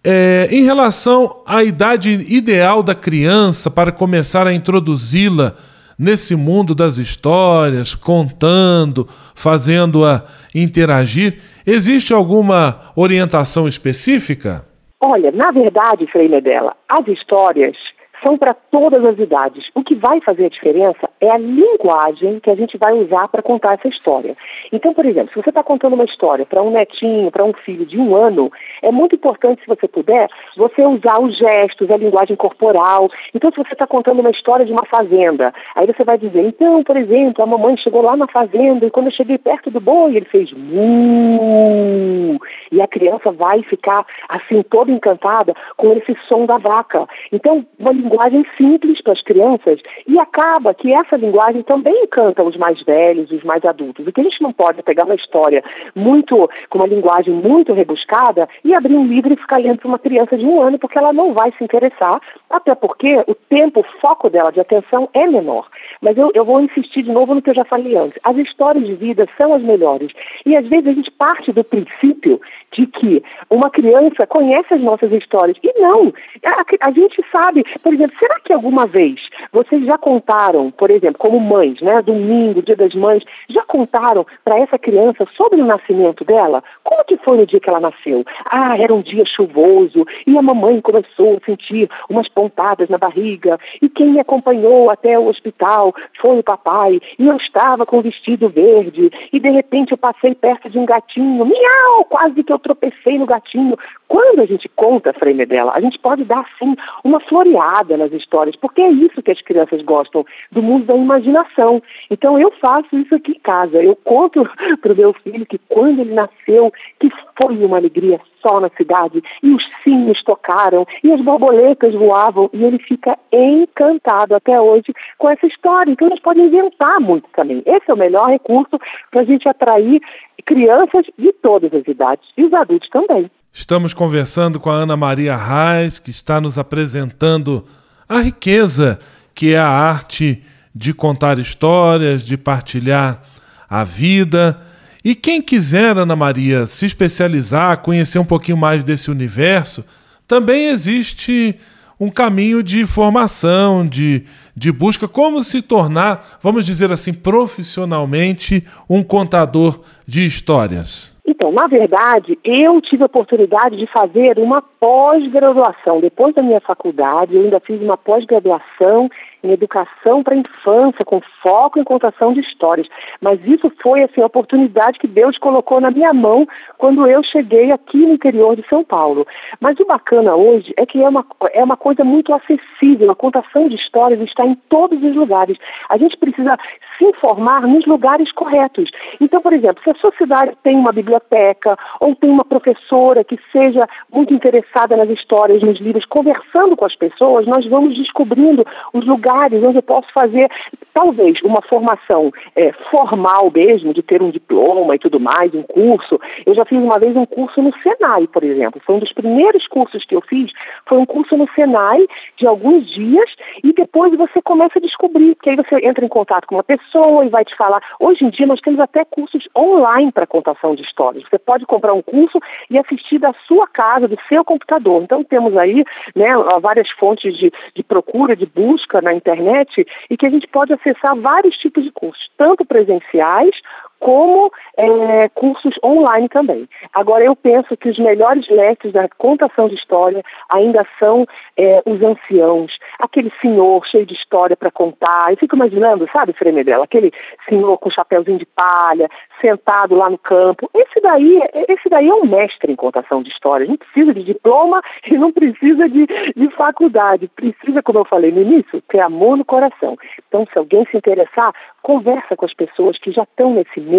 é, 0.03 0.49
em 0.51 0.65
relação 0.65 1.43
à 1.47 1.65
idade 1.65 2.11
ideal 2.11 2.83
da 2.83 2.95
criança 2.95 3.71
para 3.71 3.91
começar 3.91 4.47
a 4.47 4.53
introduzi-la 4.53 5.55
nesse 5.99 6.35
mundo 6.35 6.75
das 6.75 6.99
histórias, 6.99 7.95
contando, 7.95 9.09
fazendo-a 9.35 10.25
interagir, 10.55 11.41
existe 11.67 12.13
alguma 12.13 12.93
orientação 12.97 13.67
específica? 13.67 14.67
Olha, 15.01 15.31
na 15.31 15.51
verdade, 15.51 16.07
Frei 16.07 16.29
Medela, 16.29 16.75
as 16.89 17.07
histórias 17.09 17.77
são 18.25 18.39
para 18.39 18.55
todas 18.55 19.05
as 19.05 19.19
idades. 19.19 19.71
O 19.75 19.85
que 19.85 19.95
vai 19.95 20.21
fazer 20.21 20.47
a 20.47 20.49
diferença 20.49 21.11
é 21.21 21.31
a 21.31 21.37
linguagem 21.37 22.41
que 22.41 22.51
a 22.51 22.57
gente 22.57 22.79
vai 22.79 22.95
usar 22.95 23.29
para 23.29 23.43
contar 23.43 23.75
essa 23.75 23.87
história. 23.87 24.35
Então, 24.73 24.95
por 24.95 25.05
exemplo, 25.05 25.29
se 25.33 25.41
você 25.41 25.51
está 25.51 25.63
contando 25.63 25.93
uma 25.93 26.05
história 26.05 26.47
para 26.47 26.63
um 26.63 26.71
netinho, 26.71 27.31
para 27.31 27.45
um 27.45 27.53
filho 27.53 27.85
de 27.85 27.99
um 27.99 28.17
ano, 28.17 28.51
é 28.83 28.91
muito 28.91 29.15
importante, 29.15 29.61
se 29.61 29.69
você 29.69 29.87
puder, 29.87 30.29
você 30.57 30.83
usar 30.87 31.19
os 31.21 31.37
gestos, 31.37 31.91
a 31.91 31.97
linguagem 31.97 32.35
corporal. 32.35 33.11
Então, 33.35 33.51
se 33.51 33.59
você 33.59 33.75
está 33.75 33.87
contando 33.87 34.21
uma 34.21 34.31
história 34.31 34.65
de 34.65 34.73
uma 34.73 34.87
fazenda, 34.87 35.53
aí 35.77 35.87
você 35.87 36.03
vai 36.03 36.17
dizer, 36.17 36.47
então, 36.47 36.83
por 36.83 36.97
exemplo, 36.97 37.45
a 37.45 37.47
mamãe 37.47 37.77
chegou 37.77 38.01
lá 38.01 38.17
na 38.17 38.27
fazenda 38.27 38.87
e 38.87 38.91
quando 38.91 39.07
eu 39.07 39.13
cheguei 39.13 39.37
perto 39.37 39.71
do 39.71 39.81
boi, 39.81 40.17
ele 40.17 40.25
fez 40.25 40.51
mu. 40.53 42.41
E 42.73 42.81
a 42.81 42.89
criança 42.89 43.31
vai 43.31 43.63
ficar 43.63 44.07
assim 44.29 44.63
toda 44.63 44.91
encantada 44.91 45.55
com 45.77 45.93
esse 45.93 46.17
som 46.27 46.47
da 46.47 46.57
vaca. 46.57 47.07
Então, 47.31 47.67
uma 47.79 47.93
linguagem 47.93 48.14
linguagem 48.15 48.47
simples 48.57 49.01
para 49.01 49.13
as 49.13 49.23
crianças 49.23 49.81
e 50.07 50.19
acaba 50.19 50.73
que 50.73 50.93
essa 50.93 51.17
linguagem 51.17 51.63
também 51.63 52.05
encanta 52.05 52.43
os 52.43 52.57
mais 52.57 52.81
velhos, 52.83 53.31
os 53.31 53.43
mais 53.43 53.65
adultos. 53.65 54.07
O 54.07 54.13
que 54.13 54.21
a 54.21 54.25
gente 54.25 54.41
não 54.41 54.53
pode 54.53 54.79
é 54.79 54.83
pegar 54.83 55.05
uma 55.05 55.15
história 55.15 55.63
muito, 55.95 56.49
com 56.71 56.79
uma 56.79 56.87
linguagem 56.87 57.35
muito 57.35 57.73
rebuscada 57.73 58.49
e 58.63 58.73
abrir 58.73 58.95
um 58.95 59.07
livro 59.07 59.33
e 59.33 59.37
ficar 59.37 59.59
lendo 59.59 59.79
para 59.79 59.89
uma 59.89 59.99
criança 59.99 60.39
de 60.39 60.45
um 60.45 60.63
ano, 60.63 60.79
porque 60.79 60.97
ela 60.97 61.13
não 61.13 61.33
vai 61.33 61.53
se 61.59 61.65
interessar, 61.65 62.21
até 62.49 62.75
porque 62.75 63.17
o 63.27 63.35
tempo, 63.35 63.81
o 63.81 64.01
foco 64.01 64.31
dela 64.31 64.53
de 64.53 64.61
atenção 64.61 65.09
é 65.13 65.27
menor. 65.27 65.69
Mas 66.01 66.17
eu, 66.17 66.31
eu 66.35 66.45
vou 66.45 66.61
insistir 66.61 67.03
de 67.03 67.11
novo 67.11 67.35
no 67.35 67.43
que 67.43 67.51
eu 67.51 67.55
já 67.55 67.65
falei 67.65 67.97
antes. 67.97 68.19
As 68.23 68.37
histórias 68.37 68.87
de 68.87 68.95
vida 68.95 69.27
são 69.37 69.55
as 69.55 69.63
melhores. 69.63 70.13
E 70.47 70.57
às 70.57 70.67
vezes 70.67 70.87
a 70.87 70.93
gente 70.93 71.11
parte 71.11 71.53
do 71.53 71.65
princípio 71.65 72.41
de 72.73 72.87
que 72.87 73.23
uma 73.51 73.71
criança 73.71 74.27
conhece 74.27 74.75
as 74.75 74.81
nossas 74.81 75.11
histórias. 75.13 75.57
E 75.63 75.81
não, 75.81 76.13
a, 76.45 76.89
a 76.89 76.91
gente 76.91 77.25
sabe, 77.33 77.65
por 77.83 77.94
exemplo, 77.95 78.17
será 78.19 78.39
que 78.41 78.53
alguma 78.53 78.87
vez 78.87 79.29
vocês 79.53 79.85
já 79.85 79.97
contaram, 79.99 80.71
por 80.71 80.91
exemplo, 80.91 81.19
como 81.19 81.41
mães, 81.41 81.81
né, 81.81 82.03
domingo, 82.03 82.63
dia 82.63 82.77
das 82.77 82.95
mães, 82.95 83.23
já 83.49 83.63
contaram 83.63 84.27
para 84.45 84.59
essa 84.59 84.79
criança 84.79 85.27
sobre 85.37 85.61
o 85.61 85.65
nascimento 85.65 86.25
dela? 86.25 86.63
Como 86.83 87.05
que 87.05 87.17
foi 87.17 87.39
no 87.39 87.47
dia 87.47 87.61
que 87.61 87.69
ela 87.69 87.81
nasceu? 87.81 88.25
Ah, 88.45 88.77
era 88.79 88.95
um 88.95 89.03
dia 89.03 89.25
chuvoso 89.25 90.07
e 90.27 90.37
a 90.37 90.43
mamãe 90.43 90.81
começou 90.81 91.37
a 91.37 91.45
sentir 91.45 91.89
umas 92.09 92.29
pontadas 92.29 92.89
na 92.89 92.99
barriga 92.99 93.59
e 93.81 93.89
quem 93.89 94.09
me 94.09 94.21
acompanhou 94.21 94.91
até 94.91 95.19
o 95.19 95.27
hospital 95.27 95.95
foi 96.21 96.39
o 96.39 96.43
papai 96.43 97.01
e 97.19 97.27
eu 97.27 97.37
estava 97.37 97.87
com 97.87 97.99
o 97.99 98.03
vestido 98.03 98.49
verde 98.49 99.11
e 99.33 99.41
de 99.41 99.51
repente 99.51 99.93
eu 99.93 99.99
passei 99.99 100.35
perto 100.35 100.69
de 100.69 100.79
um 100.79 100.87
gatinho, 100.87 101.45
miau, 101.45 102.05
quase 102.09 102.43
que 102.43 102.53
eu 102.53 102.59
tropecei 102.59 103.19
no 103.19 103.27
gatinho. 103.27 103.77
Quando 104.09 104.41
a 104.41 104.47
gente 104.47 104.69
conta 104.69 105.11
a 105.11 105.15
frame 105.15 105.45
dela, 105.47 105.73
a 105.75 105.81
gente 105.81 105.99
pode 105.99 106.25
dar 106.25 106.41
assim 106.41 106.77
uma 107.03 107.21
floreada 107.21 107.84
nas 107.97 108.13
histórias, 108.13 108.57
porque 108.57 108.83
é 108.83 108.91
isso 108.91 109.23
que 109.23 109.31
as 109.31 109.41
crianças 109.41 109.83
gostam, 109.83 110.25
do 110.51 110.63
mundo 110.63 110.87
da 110.87 110.97
imaginação. 110.97 111.83
Então 112.11 112.39
eu 112.39 112.51
faço 112.61 112.97
isso 112.97 113.15
aqui 113.15 113.33
em 113.33 113.41
casa. 113.41 113.83
Eu 113.83 113.97
conto 113.97 114.49
para 114.81 114.93
o 114.93 114.97
meu 114.97 115.13
filho 115.13 115.47
que 115.47 115.59
quando 115.69 116.01
ele 116.01 116.15
nasceu, 116.15 116.73
que 116.99 117.11
foi 117.37 117.57
uma 117.65 117.77
alegria 117.77 118.21
só 118.41 118.61
na 118.61 118.69
cidade, 118.77 119.23
e 119.43 119.51
os 119.55 119.67
sinos 119.83 120.23
tocaram, 120.23 120.87
e 121.03 121.11
as 121.11 121.21
borboletas 121.21 121.95
voavam, 121.95 122.51
e 122.53 122.63
ele 122.63 122.79
fica 122.79 123.19
encantado 123.33 124.35
até 124.35 124.61
hoje 124.61 124.93
com 125.17 125.31
essa 125.31 125.47
história. 125.47 125.91
Então 125.91 126.09
eles 126.09 126.21
podem 126.21 126.47
inventar 126.47 127.01
muito 127.01 127.27
também. 127.35 127.63
Esse 127.65 127.91
é 127.91 127.95
o 127.95 127.97
melhor 127.97 128.29
recurso 128.29 128.79
para 129.11 129.23
a 129.23 129.25
gente 129.25 129.49
atrair 129.49 130.01
crianças 130.45 131.07
de 131.19 131.33
todas 131.33 131.73
as 131.73 131.87
idades, 131.89 132.29
e 132.37 132.45
os 132.45 132.53
adultos 132.53 132.89
também. 132.91 133.31
Estamos 133.57 133.95
conversando 133.95 134.59
com 134.59 134.69
a 134.69 134.75
Ana 134.75 134.97
Maria 134.97 135.37
Reis, 135.37 136.01
que 136.01 136.11
está 136.11 136.41
nos 136.41 136.59
apresentando 136.59 137.65
a 138.09 138.19
riqueza 138.19 138.99
que 139.33 139.55
é 139.55 139.59
a 139.59 139.69
arte 139.69 140.43
de 140.75 140.93
contar 140.93 141.39
histórias, 141.39 142.25
de 142.25 142.37
partilhar 142.37 143.23
a 143.71 143.85
vida. 143.85 144.61
E 145.05 145.15
quem 145.15 145.41
quiser, 145.41 145.97
Ana 145.97 146.17
Maria, 146.17 146.67
se 146.67 146.85
especializar, 146.85 147.79
conhecer 147.79 148.19
um 148.19 148.25
pouquinho 148.25 148.57
mais 148.57 148.83
desse 148.83 149.09
universo, 149.09 149.85
também 150.27 150.67
existe 150.67 151.55
um 151.99 152.11
caminho 152.11 152.63
de 152.63 152.85
formação, 152.85 153.87
de, 153.87 154.25
de 154.57 154.73
busca, 154.73 155.07
como 155.07 155.41
se 155.43 155.63
tornar, 155.63 156.39
vamos 156.43 156.67
dizer 156.67 156.91
assim, 156.93 157.13
profissionalmente 157.13 158.67
um 158.89 159.03
contador 159.03 159.81
de 160.07 160.25
histórias. 160.25 161.15
Então, 161.27 161.51
na 161.51 161.67
verdade, 161.67 162.39
eu 162.45 162.81
tive 162.83 163.03
a 163.03 163.07
oportunidade 163.07 163.77
de 163.77 163.87
fazer 163.87 164.39
uma 164.39 164.61
pós-graduação. 164.61 166.01
Depois 166.01 166.35
da 166.35 166.43
minha 166.43 166.61
faculdade, 166.61 167.35
eu 167.35 167.43
ainda 167.43 167.61
fiz 167.61 167.81
uma 167.81 167.97
pós-graduação 167.97 169.09
em 169.45 169.53
educação 169.53 170.23
para 170.23 170.35
a 170.35 170.39
infância, 170.39 171.05
com 171.05 171.21
foco 171.43 171.79
em 171.79 171.85
contação 171.85 172.33
de 172.33 172.41
histórias. 172.41 172.89
Mas 173.21 173.39
isso 173.47 173.71
foi 173.83 174.03
assim, 174.03 174.23
a 174.23 174.27
oportunidade 174.27 174.99
que 174.99 175.07
Deus 175.07 175.37
colocou 175.39 175.81
na 175.81 175.91
minha 175.91 176.13
mão 176.13 176.47
quando 176.79 177.07
eu 177.07 177.23
cheguei 177.23 177.71
aqui 177.71 177.99
no 177.99 178.15
interior 178.15 178.57
de 178.57 178.67
São 178.69 178.83
Paulo. 178.83 179.27
Mas 179.61 179.79
o 179.79 179.85
bacana 179.85 180.35
hoje 180.35 180.73
é 180.77 180.87
que 180.87 181.03
é 181.03 181.09
uma, 181.09 181.25
é 181.53 181.63
uma 181.63 181.77
coisa 181.77 182.03
muito 182.03 182.33
acessível. 182.33 183.11
A 183.11 183.15
contação 183.15 183.69
de 183.69 183.77
histórias 183.77 184.21
está 184.21 184.47
em 184.47 184.55
todos 184.69 185.03
os 185.03 185.15
lugares. 185.15 185.59
A 185.89 185.99
gente 185.99 186.17
precisa 186.17 186.59
se 186.97 187.05
informar 187.05 187.63
nos 187.67 187.85
lugares 187.87 188.33
corretos. 188.33 188.91
Então, 189.21 189.41
por 189.41 189.53
exemplo, 189.53 189.83
se 189.83 189.91
a 189.91 189.95
sua 189.95 190.13
cidade 190.17 190.57
tem 190.63 190.77
uma 190.77 190.93
biblioteca 190.93 191.77
ou 192.01 192.15
tem 192.15 192.31
uma 192.31 192.45
professora 192.45 193.25
que 193.25 193.39
seja 193.53 193.89
muito 194.13 194.33
interessada 194.33 194.97
nas 194.97 195.11
histórias, 195.11 195.63
nos 195.63 195.79
livros, 195.79 196.05
conversando 196.05 196.77
com 196.77 196.85
as 196.85 196.95
pessoas, 196.95 197.47
nós 197.47 197.67
vamos 197.67 197.97
descobrindo 197.97 198.65
os 198.93 199.05
lugares 199.05 199.34
lugares 199.35 199.63
onde 199.63 199.79
eu 199.79 199.83
posso 199.83 200.11
fazer, 200.13 200.49
talvez, 200.93 201.41
uma 201.43 201.61
formação 201.63 202.33
é, 202.55 202.73
formal 202.91 203.51
mesmo, 203.53 203.93
de 203.93 204.03
ter 204.03 204.23
um 204.23 204.31
diploma 204.31 204.95
e 204.95 204.99
tudo 204.99 205.19
mais, 205.19 205.53
um 205.55 205.63
curso. 205.63 206.21
Eu 206.47 206.55
já 206.55 206.65
fiz 206.65 206.79
uma 206.79 206.99
vez 206.99 207.17
um 207.17 207.27
curso 207.27 207.61
no 207.61 207.73
Senai, 207.83 208.27
por 208.27 208.45
exemplo. 208.45 208.81
Foi 208.85 208.95
um 208.95 209.01
dos 209.01 209.13
primeiros 209.13 209.67
cursos 209.67 210.05
que 210.05 210.15
eu 210.15 210.21
fiz, 210.21 210.53
foi 210.87 210.99
um 210.99 211.07
curso 211.07 211.37
no 211.37 211.49
Senai 211.55 212.07
de 212.37 212.47
alguns 212.47 212.87
dias 212.87 213.31
e 213.63 213.73
depois 213.73 214.15
você 214.17 214.41
começa 214.41 214.79
a 214.79 214.83
descobrir, 214.83 215.35
porque 215.35 215.51
aí 215.51 215.57
você 215.57 215.77
entra 215.87 216.05
em 216.05 216.09
contato 216.09 216.47
com 216.47 216.55
uma 216.55 216.65
pessoa 216.65 217.25
e 217.25 217.29
vai 217.29 217.45
te 217.45 217.57
falar. 217.57 217.83
Hoje 217.99 218.25
em 218.25 218.31
dia 218.31 218.47
nós 218.47 218.61
temos 218.61 218.79
até 218.79 219.05
cursos 219.05 219.49
online 219.57 220.13
para 220.13 220.27
contação 220.27 220.75
de 220.75 220.83
histórias. 220.83 221.25
Você 221.29 221.39
pode 221.39 221.67
comprar 221.67 221.93
um 221.93 222.03
curso 222.03 222.39
e 222.71 222.79
assistir 222.79 223.19
da 223.19 223.35
sua 223.47 223.67
casa, 223.67 224.07
do 224.07 224.19
seu 224.29 224.45
computador. 224.45 225.03
Então 225.03 225.25
temos 225.25 225.57
aí 225.57 225.85
né, 226.15 226.29
várias 226.61 226.91
fontes 226.91 227.37
de, 227.37 227.53
de 227.75 227.83
procura, 227.83 228.37
de 228.37 228.47
busca 228.47 229.01
na 229.01 229.15
internet 229.25 229.87
e 230.11 230.17
que 230.17 230.27
a 230.27 230.31
gente 230.31 230.47
pode 230.47 230.73
acessar 230.73 231.17
vários 231.17 231.57
tipos 231.57 231.83
de 231.83 231.91
cursos, 231.91 232.31
tanto 232.37 232.65
presenciais 232.65 233.57
como 234.05 234.53
é, 234.77 235.31
cursos 235.31 235.75
online 235.83 236.29
também. 236.29 236.69
Agora, 236.93 237.25
eu 237.25 237.35
penso 237.35 237.75
que 237.75 237.89
os 237.89 237.99
melhores 237.99 238.47
mestres 238.49 238.93
da 238.93 239.09
contação 239.17 239.67
de 239.67 239.77
história 239.77 240.23
ainda 240.51 240.87
são 240.99 241.27
é, 241.57 241.83
os 241.87 242.03
anciãos, 242.03 242.79
aquele 242.99 243.33
senhor 243.41 243.87
cheio 243.87 244.05
de 244.05 244.13
história 244.13 244.55
para 244.55 244.71
contar. 244.71 245.31
Eu 245.31 245.39
fico 245.39 245.57
imaginando, 245.57 246.07
sabe, 246.13 246.35
Fremedela, 246.35 246.85
aquele 246.85 247.15
senhor 247.49 247.79
com 247.79 247.89
chapéuzinho 247.89 248.37
de 248.37 248.45
palha, 248.45 249.09
sentado 249.41 249.95
lá 249.95 250.11
no 250.11 250.19
campo. 250.19 250.69
Esse 250.75 251.01
daí, 251.01 251.41
esse 251.67 251.89
daí 251.89 252.07
é 252.07 252.15
um 252.15 252.27
mestre 252.27 252.71
em 252.71 252.77
contação 252.77 253.23
de 253.23 253.31
história. 253.31 253.67
Não 253.67 253.79
precisa 253.79 254.13
de 254.13 254.23
diploma 254.23 254.83
e 255.11 255.17
não 255.17 255.33
precisa 255.33 255.89
de, 255.89 256.07
de 256.37 256.51
faculdade. 256.51 257.27
Precisa, 257.29 257.83
como 257.83 258.01
eu 258.01 258.05
falei 258.05 258.31
no 258.31 258.43
início, 258.43 258.83
ter 258.83 259.01
amor 259.01 259.39
no 259.39 259.47
coração. 259.47 259.97
Então, 260.29 260.47
se 260.53 260.59
alguém 260.59 260.85
se 260.91 260.97
interessar, 260.99 261.55
conversa 261.81 262.37
com 262.37 262.45
as 262.45 262.55
pessoas 262.55 262.99
que 262.99 263.11
já 263.11 263.23
estão 263.23 263.55
nesse 263.55 263.81
meio, 263.81 263.94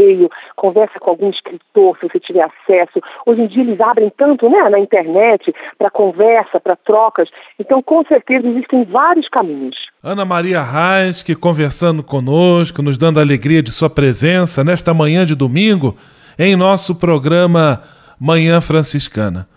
conversa 0.55 0.99
com 0.99 1.10
algum 1.10 1.29
escritor, 1.29 1.97
se 1.99 2.08
você 2.08 2.19
tiver 2.19 2.43
acesso. 2.43 3.01
Hoje 3.25 3.41
em 3.41 3.47
dia 3.47 3.63
eles 3.63 3.79
abrem 3.79 4.12
tanto 4.15 4.49
né, 4.49 4.69
na 4.69 4.79
internet 4.79 5.53
para 5.77 5.89
conversa, 5.89 6.60
para 6.60 6.75
trocas. 6.75 7.29
Então, 7.60 7.81
com 7.81 8.03
certeza, 8.05 8.47
existem 8.47 8.84
vários 8.86 9.27
caminhos. 9.29 9.75
Ana 10.03 10.25
Maria 10.25 10.62
Reis, 10.62 11.23
que 11.23 11.36
conversando 11.36 12.03
conosco, 12.03 12.81
nos 12.81 12.97
dando 12.97 13.19
a 13.19 13.23
alegria 13.23 13.63
de 13.63 13.71
sua 13.71 13.89
presença 13.89 14.63
nesta 14.63 14.93
manhã 14.93 15.25
de 15.25 15.36
domingo, 15.36 15.97
em 16.38 16.55
nosso 16.55 16.95
programa 16.95 17.81
Manhã 18.19 18.62
Franciscana. 18.62 19.47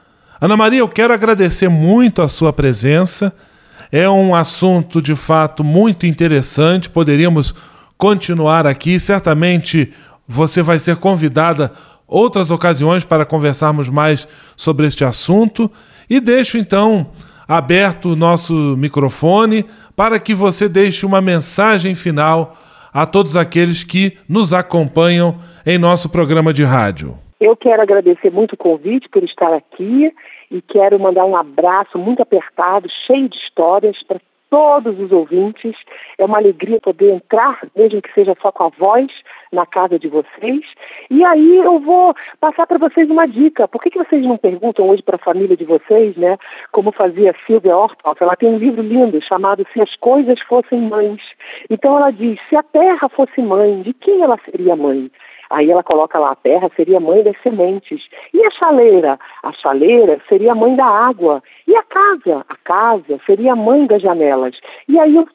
Ana 0.40 0.56
Maria, 0.56 0.80
eu 0.80 0.88
quero 0.88 1.12
agradecer 1.12 1.68
muito 1.68 2.22
a 2.22 2.28
sua 2.28 2.52
presença. 2.52 3.32
É 3.90 4.08
um 4.08 4.34
assunto 4.34 5.02
de 5.02 5.16
fato 5.16 5.64
muito 5.64 6.06
interessante. 6.06 6.88
Poderíamos 6.88 7.54
continuar 7.96 8.66
aqui. 8.66 9.00
Certamente 9.00 9.92
você 10.28 10.62
vai 10.62 10.78
ser 10.78 10.96
convidada 10.96 11.72
outras 12.06 12.50
ocasiões 12.50 13.04
para 13.04 13.24
conversarmos 13.24 13.88
mais 13.88 14.28
sobre 14.56 14.86
este 14.86 15.04
assunto. 15.04 15.70
E 16.08 16.20
deixo 16.20 16.58
então 16.58 17.10
aberto 17.46 18.10
o 18.10 18.16
nosso 18.16 18.52
microfone 18.76 19.64
para 19.96 20.20
que 20.20 20.34
você 20.34 20.68
deixe 20.68 21.06
uma 21.06 21.20
mensagem 21.20 21.94
final 21.94 22.56
a 22.92 23.06
todos 23.06 23.36
aqueles 23.36 23.82
que 23.82 24.18
nos 24.28 24.52
acompanham 24.52 25.38
em 25.64 25.78
nosso 25.78 26.08
programa 26.08 26.52
de 26.52 26.64
rádio. 26.64 27.18
Eu 27.40 27.56
quero 27.56 27.80
agradecer 27.80 28.30
muito 28.30 28.54
o 28.54 28.56
convite 28.56 29.08
por 29.08 29.22
estar 29.22 29.52
aqui 29.54 30.12
e 30.50 30.60
quero 30.60 30.98
mandar 30.98 31.24
um 31.24 31.36
abraço 31.36 31.98
muito 31.98 32.20
apertado, 32.20 32.88
cheio 33.06 33.28
de 33.28 33.36
histórias 33.36 34.02
para 34.02 34.20
todos 34.50 34.98
os 34.98 35.12
ouvintes. 35.12 35.76
É 36.18 36.24
uma 36.24 36.38
alegria 36.38 36.80
poder 36.80 37.12
entrar, 37.12 37.60
mesmo 37.76 38.02
que 38.02 38.12
seja 38.12 38.36
só 38.42 38.50
com 38.50 38.64
a 38.64 38.68
voz, 38.70 39.06
na 39.52 39.66
casa 39.66 39.98
de 39.98 40.08
vocês. 40.08 40.60
E 41.10 41.24
aí 41.24 41.56
eu 41.56 41.78
vou 41.80 42.14
passar 42.40 42.66
para 42.66 42.78
vocês 42.78 43.10
uma 43.10 43.26
dica. 43.26 43.68
Por 43.68 43.82
que, 43.82 43.90
que 43.90 43.98
vocês 43.98 44.22
não 44.24 44.36
perguntam 44.36 44.88
hoje 44.88 45.02
para 45.02 45.16
a 45.16 45.24
família 45.24 45.56
de 45.56 45.64
vocês, 45.64 46.16
né? 46.16 46.38
Como 46.72 46.92
fazia 46.92 47.34
Silvia 47.46 47.76
Orthoff? 47.76 48.22
Ela 48.22 48.36
tem 48.36 48.48
um 48.48 48.58
livro 48.58 48.82
lindo 48.82 49.20
chamado 49.22 49.66
Se 49.72 49.80
as 49.80 49.94
Coisas 49.96 50.40
Fossem 50.42 50.80
Mães. 50.80 51.20
Então 51.70 51.96
ela 51.96 52.10
diz: 52.10 52.38
se 52.48 52.56
a 52.56 52.62
terra 52.62 53.08
fosse 53.08 53.40
mãe, 53.40 53.82
de 53.82 53.92
quem 53.94 54.22
ela 54.22 54.38
seria 54.44 54.76
mãe? 54.76 55.10
Aí 55.50 55.70
ela 55.70 55.82
coloca 55.82 56.18
lá, 56.18 56.32
a 56.32 56.36
terra 56.36 56.70
seria 56.76 57.00
mãe 57.00 57.22
das 57.22 57.36
sementes. 57.42 58.02
E 58.34 58.44
a 58.44 58.50
chaleira? 58.50 59.18
A 59.42 59.52
chaleira 59.52 60.20
seria 60.28 60.54
mãe 60.54 60.76
da 60.76 60.84
água. 60.84 61.42
E 61.66 61.74
a 61.74 61.82
casa? 61.82 62.44
A 62.48 62.56
casa 62.56 63.18
seria 63.24 63.56
mãe 63.56 63.86
das 63.86 64.02
janelas. 64.02 64.58
E 64.86 64.98
aí 64.98 65.16
eu 65.16 65.26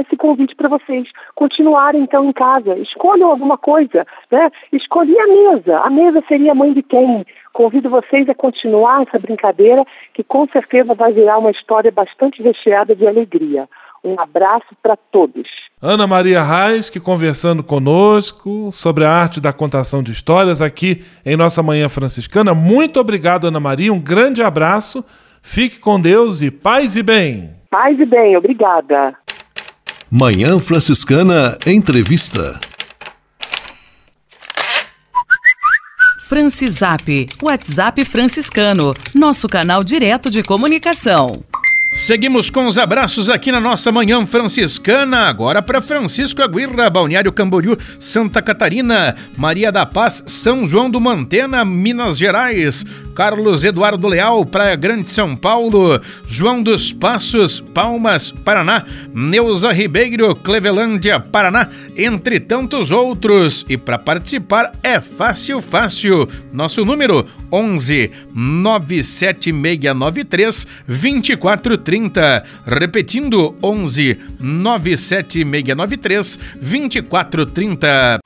esse 0.00 0.16
convite 0.16 0.54
para 0.54 0.68
vocês 0.68 1.08
continuarem 1.34 2.02
então 2.02 2.24
em 2.24 2.32
casa. 2.32 2.78
Escolham 2.78 3.30
alguma 3.30 3.56
coisa, 3.56 4.06
né? 4.30 4.50
Escolhi 4.72 5.18
a 5.18 5.26
mesa. 5.26 5.78
A 5.80 5.90
mesa 5.90 6.22
seria 6.28 6.54
mãe 6.54 6.72
de 6.72 6.82
quem? 6.82 7.24
Convido 7.52 7.88
vocês 7.88 8.28
a 8.28 8.34
continuar 8.34 9.02
essa 9.02 9.18
brincadeira, 9.18 9.84
que 10.14 10.22
com 10.22 10.46
certeza 10.48 10.94
vai 10.94 11.12
virar 11.12 11.38
uma 11.38 11.50
história 11.50 11.90
bastante 11.90 12.42
recheada 12.42 12.94
de 12.94 13.06
alegria. 13.06 13.68
Um 14.04 14.18
abraço 14.18 14.68
para 14.82 14.96
todos. 14.96 15.48
Ana 15.80 16.06
Maria 16.06 16.42
Reis, 16.42 16.88
que 16.88 17.00
conversando 17.00 17.62
conosco 17.62 18.70
sobre 18.72 19.04
a 19.04 19.10
arte 19.10 19.40
da 19.40 19.52
contação 19.52 20.02
de 20.02 20.12
histórias 20.12 20.62
aqui 20.62 21.04
em 21.24 21.36
nossa 21.36 21.62
Manhã 21.62 21.88
Franciscana. 21.88 22.54
Muito 22.54 23.00
obrigado, 23.00 23.46
Ana 23.46 23.60
Maria. 23.60 23.92
Um 23.92 24.00
grande 24.00 24.42
abraço. 24.42 25.04
Fique 25.42 25.78
com 25.78 26.00
Deus 26.00 26.42
e 26.42 26.50
paz 26.50 26.96
e 26.96 27.02
bem. 27.02 27.50
Paz 27.70 27.98
e 27.98 28.04
bem, 28.04 28.36
obrigada. 28.36 29.14
Manhã 30.12 30.58
Franciscana 30.58 31.56
Entrevista. 31.64 32.58
Francisap, 36.28 37.28
WhatsApp 37.40 38.04
franciscano, 38.04 38.92
nosso 39.14 39.48
canal 39.48 39.84
direto 39.84 40.28
de 40.28 40.42
comunicação. 40.42 41.44
Seguimos 41.92 42.50
com 42.50 42.66
os 42.66 42.78
abraços 42.78 43.28
aqui 43.28 43.50
na 43.50 43.60
nossa 43.60 43.90
manhã 43.90 44.24
franciscana, 44.24 45.28
agora 45.28 45.60
para 45.60 45.82
Francisco 45.82 46.40
Aguirra, 46.40 46.88
Balneário 46.88 47.32
Camboriú, 47.32 47.76
Santa 47.98 48.40
Catarina, 48.40 49.16
Maria 49.36 49.72
da 49.72 49.84
Paz, 49.84 50.22
São 50.24 50.64
João 50.64 50.88
do 50.88 51.00
Mantena, 51.00 51.64
Minas 51.64 52.16
Gerais, 52.16 52.84
Carlos 53.12 53.64
Eduardo 53.64 54.06
Leal, 54.06 54.46
Praia 54.46 54.76
Grande, 54.76 55.08
São 55.08 55.34
Paulo, 55.34 56.00
João 56.26 56.62
dos 56.62 56.92
Passos, 56.92 57.58
Palmas, 57.60 58.30
Paraná, 58.30 58.84
Neuza 59.12 59.72
Ribeiro, 59.72 60.36
Clevelândia, 60.36 61.18
Paraná, 61.18 61.68
entre 61.96 62.38
tantos 62.38 62.92
outros. 62.92 63.66
E 63.68 63.76
para 63.76 63.98
participar 63.98 64.70
é 64.82 65.00
fácil, 65.00 65.60
fácil. 65.60 66.28
Nosso 66.52 66.84
número 66.84 67.26
11 67.52 68.12
97693 68.32 70.66
2430. 71.80 72.44
Repetindo 72.66 73.56
11 73.62 74.18
97693 74.38 76.38
2430. 76.60 78.20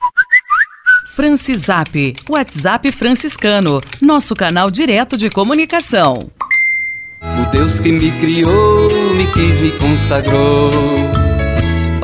Francisap, 1.15 2.15
WhatsApp 2.29 2.91
franciscano, 2.91 3.79
nosso 4.01 4.35
canal 4.35 4.69
direto 4.69 5.15
de 5.15 5.29
comunicação. 5.29 6.29
O 7.21 7.51
Deus 7.51 7.79
que 7.79 7.91
me 7.91 8.11
criou, 8.19 8.89
me 9.15 9.25
quis, 9.31 9.61
me 9.61 9.71
consagrou 9.71 10.69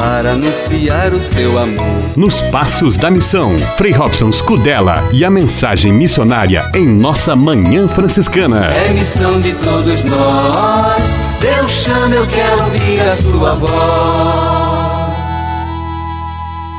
para 0.01 0.31
anunciar 0.31 1.13
o 1.13 1.21
seu 1.21 1.59
amor. 1.59 2.17
Nos 2.17 2.41
Passos 2.49 2.97
da 2.97 3.11
Missão, 3.11 3.55
Frei 3.77 3.91
Robson 3.91 4.31
Scudella 4.31 5.07
e 5.13 5.23
a 5.23 5.29
mensagem 5.29 5.93
missionária 5.93 6.71
em 6.73 6.87
nossa 6.87 7.35
Manhã 7.35 7.87
Franciscana. 7.87 8.73
É 8.73 8.91
missão 8.93 9.39
de 9.39 9.53
todos 9.53 10.03
nós, 10.03 11.03
Deus 11.41 11.71
chama, 11.71 12.13
eu 12.13 12.27
quero 12.27 12.65
ouvir 12.65 12.99
a 13.01 13.15
sua 13.15 13.55
voz. 13.55 13.71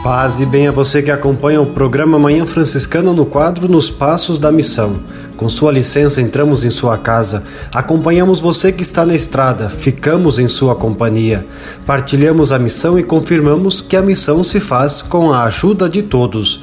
Paz 0.05 0.41
e 0.41 0.47
bem 0.47 0.69
a 0.69 0.71
você 0.71 1.03
que 1.03 1.11
acompanha 1.11 1.61
o 1.61 1.67
programa 1.67 2.17
Manhã 2.17 2.47
Franciscana 2.47 3.13
no 3.13 3.27
quadro 3.27 3.69
Nos 3.69 3.91
Passos 3.91 4.39
da 4.39 4.53
Missão. 4.53 5.01
Com 5.37 5.49
sua 5.49 5.73
licença, 5.73 6.23
entramos 6.23 6.65
em 6.65 6.71
sua 6.71 6.97
casa, 6.97 7.43
acompanhamos 7.75 8.39
você 8.39 8.71
que 8.71 8.85
está 8.85 9.05
na 9.05 9.17
estrada, 9.17 9.69
ficamos 9.69 10.39
em 10.39 10.47
sua 10.47 10.77
companhia, 10.77 11.45
partilhamos 11.85 12.53
a 12.53 12.59
missão 12.59 12.97
e 12.97 13.03
confirmamos 13.03 13.81
que 13.81 13.97
a 13.97 14.03
missão 14.03 14.45
se 14.45 14.61
faz 14.61 15.03
com 15.03 15.33
a 15.33 15.43
ajuda 15.43 15.89
de 15.89 16.03
todos. 16.03 16.63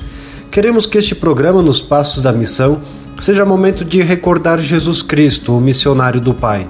Queremos 0.50 0.86
que 0.86 0.98
este 0.98 1.16
programa 1.16 1.62
Nos 1.62 1.82
Passos 1.82 2.24
da 2.24 2.32
Missão 2.32 2.80
seja 3.20 3.46
momento 3.46 3.84
de 3.84 4.02
recordar 4.02 4.58
Jesus 4.58 5.02
Cristo, 5.02 5.58
o 5.58 5.60
missionário 5.60 6.22
do 6.22 6.34
Pai, 6.34 6.70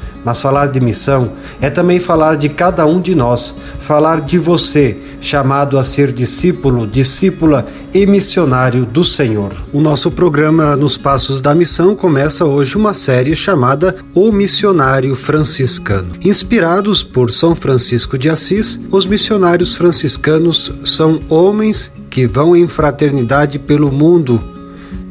mas 0.23 0.41
falar 0.41 0.67
de 0.67 0.79
missão 0.79 1.33
é 1.59 1.69
também 1.69 1.99
falar 1.99 2.35
de 2.35 2.49
cada 2.49 2.85
um 2.85 2.99
de 2.99 3.15
nós, 3.15 3.55
falar 3.79 4.21
de 4.21 4.37
você, 4.37 4.97
chamado 5.19 5.77
a 5.77 5.83
ser 5.83 6.11
discípulo, 6.11 6.87
discípula 6.87 7.65
e 7.93 8.05
missionário 8.05 8.85
do 8.85 9.03
Senhor. 9.03 9.51
O 9.73 9.81
nosso 9.81 10.11
programa 10.11 10.75
Nos 10.75 10.97
Passos 10.97 11.41
da 11.41 11.53
Missão 11.53 11.95
começa 11.95 12.45
hoje 12.45 12.75
uma 12.75 12.93
série 12.93 13.35
chamada 13.35 13.95
O 14.13 14.31
Missionário 14.31 15.15
Franciscano. 15.15 16.13
Inspirados 16.23 17.03
por 17.03 17.31
São 17.31 17.55
Francisco 17.55 18.17
de 18.17 18.29
Assis, 18.29 18.79
os 18.91 19.05
missionários 19.05 19.75
franciscanos 19.75 20.71
são 20.85 21.19
homens 21.29 21.91
que 22.09 22.27
vão 22.27 22.55
em 22.55 22.67
fraternidade 22.67 23.57
pelo 23.57 23.91
mundo, 23.91 24.43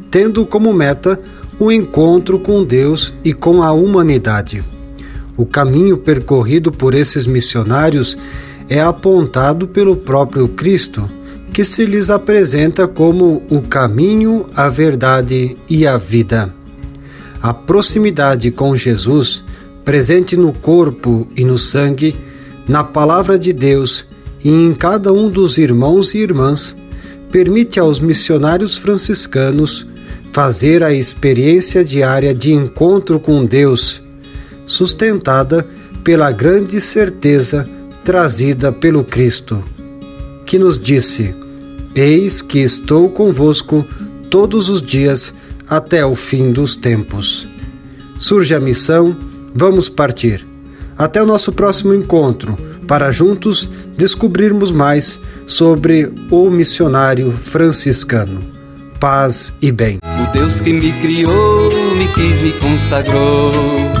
tendo 0.09 0.45
como 0.45 0.73
meta 0.73 1.19
o 1.59 1.71
encontro 1.71 2.39
com 2.39 2.63
Deus 2.63 3.13
e 3.23 3.33
com 3.33 3.61
a 3.61 3.71
humanidade. 3.71 4.63
O 5.41 5.45
caminho 5.47 5.97
percorrido 5.97 6.71
por 6.71 6.93
esses 6.93 7.25
missionários 7.25 8.15
é 8.69 8.79
apontado 8.79 9.67
pelo 9.67 9.95
próprio 9.95 10.47
Cristo, 10.49 11.09
que 11.51 11.63
se 11.63 11.83
lhes 11.83 12.11
apresenta 12.11 12.87
como 12.87 13.41
o 13.49 13.59
caminho, 13.59 14.45
a 14.55 14.69
verdade 14.69 15.57
e 15.67 15.87
a 15.87 15.97
vida. 15.97 16.53
A 17.41 17.55
proximidade 17.55 18.51
com 18.51 18.75
Jesus, 18.75 19.43
presente 19.83 20.37
no 20.37 20.53
corpo 20.53 21.27
e 21.35 21.43
no 21.43 21.57
sangue, 21.57 22.15
na 22.67 22.83
palavra 22.83 23.39
de 23.39 23.51
Deus 23.51 24.05
e 24.43 24.47
em 24.47 24.75
cada 24.75 25.11
um 25.11 25.27
dos 25.27 25.57
irmãos 25.57 26.13
e 26.13 26.19
irmãs, 26.19 26.75
permite 27.31 27.79
aos 27.79 27.99
missionários 27.99 28.77
franciscanos 28.77 29.87
fazer 30.31 30.83
a 30.83 30.93
experiência 30.93 31.83
diária 31.83 32.31
de 32.31 32.53
encontro 32.53 33.19
com 33.19 33.43
Deus, 33.43 34.03
sustentada 34.71 35.67
pela 36.01 36.31
grande 36.31 36.79
certeza 36.79 37.67
trazida 38.05 38.71
pelo 38.71 39.03
Cristo, 39.03 39.63
que 40.45 40.57
nos 40.57 40.79
disse: 40.79 41.35
Eis 41.93 42.41
que 42.41 42.59
estou 42.59 43.09
convosco 43.09 43.85
todos 44.29 44.69
os 44.69 44.81
dias 44.81 45.33
até 45.67 46.05
o 46.05 46.15
fim 46.15 46.53
dos 46.53 46.75
tempos. 46.75 47.47
Surge 48.17 48.55
a 48.55 48.59
missão, 48.59 49.15
vamos 49.53 49.89
partir. 49.89 50.47
Até 50.97 51.21
o 51.21 51.25
nosso 51.25 51.51
próximo 51.51 51.93
encontro, 51.93 52.57
para 52.87 53.11
juntos 53.11 53.69
descobrirmos 53.97 54.71
mais 54.71 55.19
sobre 55.45 56.09
o 56.29 56.49
missionário 56.49 57.31
franciscano. 57.31 58.41
Paz 58.99 59.53
e 59.61 59.71
bem. 59.71 59.99
O 60.03 60.31
Deus 60.31 60.61
que 60.61 60.71
me 60.71 60.91
criou, 61.01 61.69
me 61.97 62.07
quis, 62.13 62.41
me 62.41 62.51
consagrou 62.53 64.00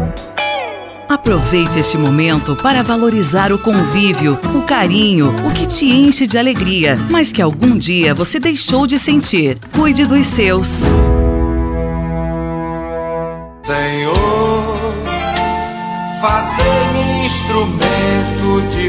Aproveite 1.11 1.77
este 1.77 1.97
momento 1.97 2.55
para 2.55 2.81
valorizar 2.81 3.51
o 3.51 3.57
convívio, 3.57 4.39
o 4.55 4.61
carinho, 4.61 5.35
o 5.45 5.53
que 5.53 5.67
te 5.67 5.85
enche 5.85 6.25
de 6.25 6.37
alegria, 6.37 6.97
mas 7.09 7.33
que 7.33 7.41
algum 7.41 7.77
dia 7.77 8.15
você 8.15 8.39
deixou 8.39 8.87
de 8.87 8.97
sentir. 8.97 9.57
Cuide 9.73 10.05
dos 10.05 10.25
seus. 10.25 10.85
Senhor, 13.65 14.13
fazei-me 16.21 17.25
instrumento 17.25 18.69
de 18.71 18.80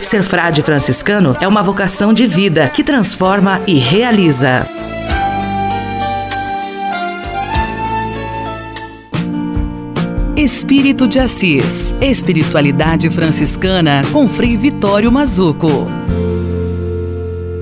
Ser 0.00 0.22
frade 0.22 0.62
franciscano 0.62 1.36
é 1.40 1.46
uma 1.46 1.62
vocação 1.62 2.12
de 2.12 2.26
vida 2.26 2.68
que 2.68 2.82
transforma 2.82 3.60
e 3.66 3.74
realiza. 3.74 4.66
Espírito 10.34 11.06
de 11.06 11.18
Assis. 11.18 11.94
Espiritualidade 12.00 13.10
franciscana 13.10 14.02
com 14.10 14.26
Frei 14.26 14.56
Vitório 14.56 15.12
Mazuco. 15.12 15.86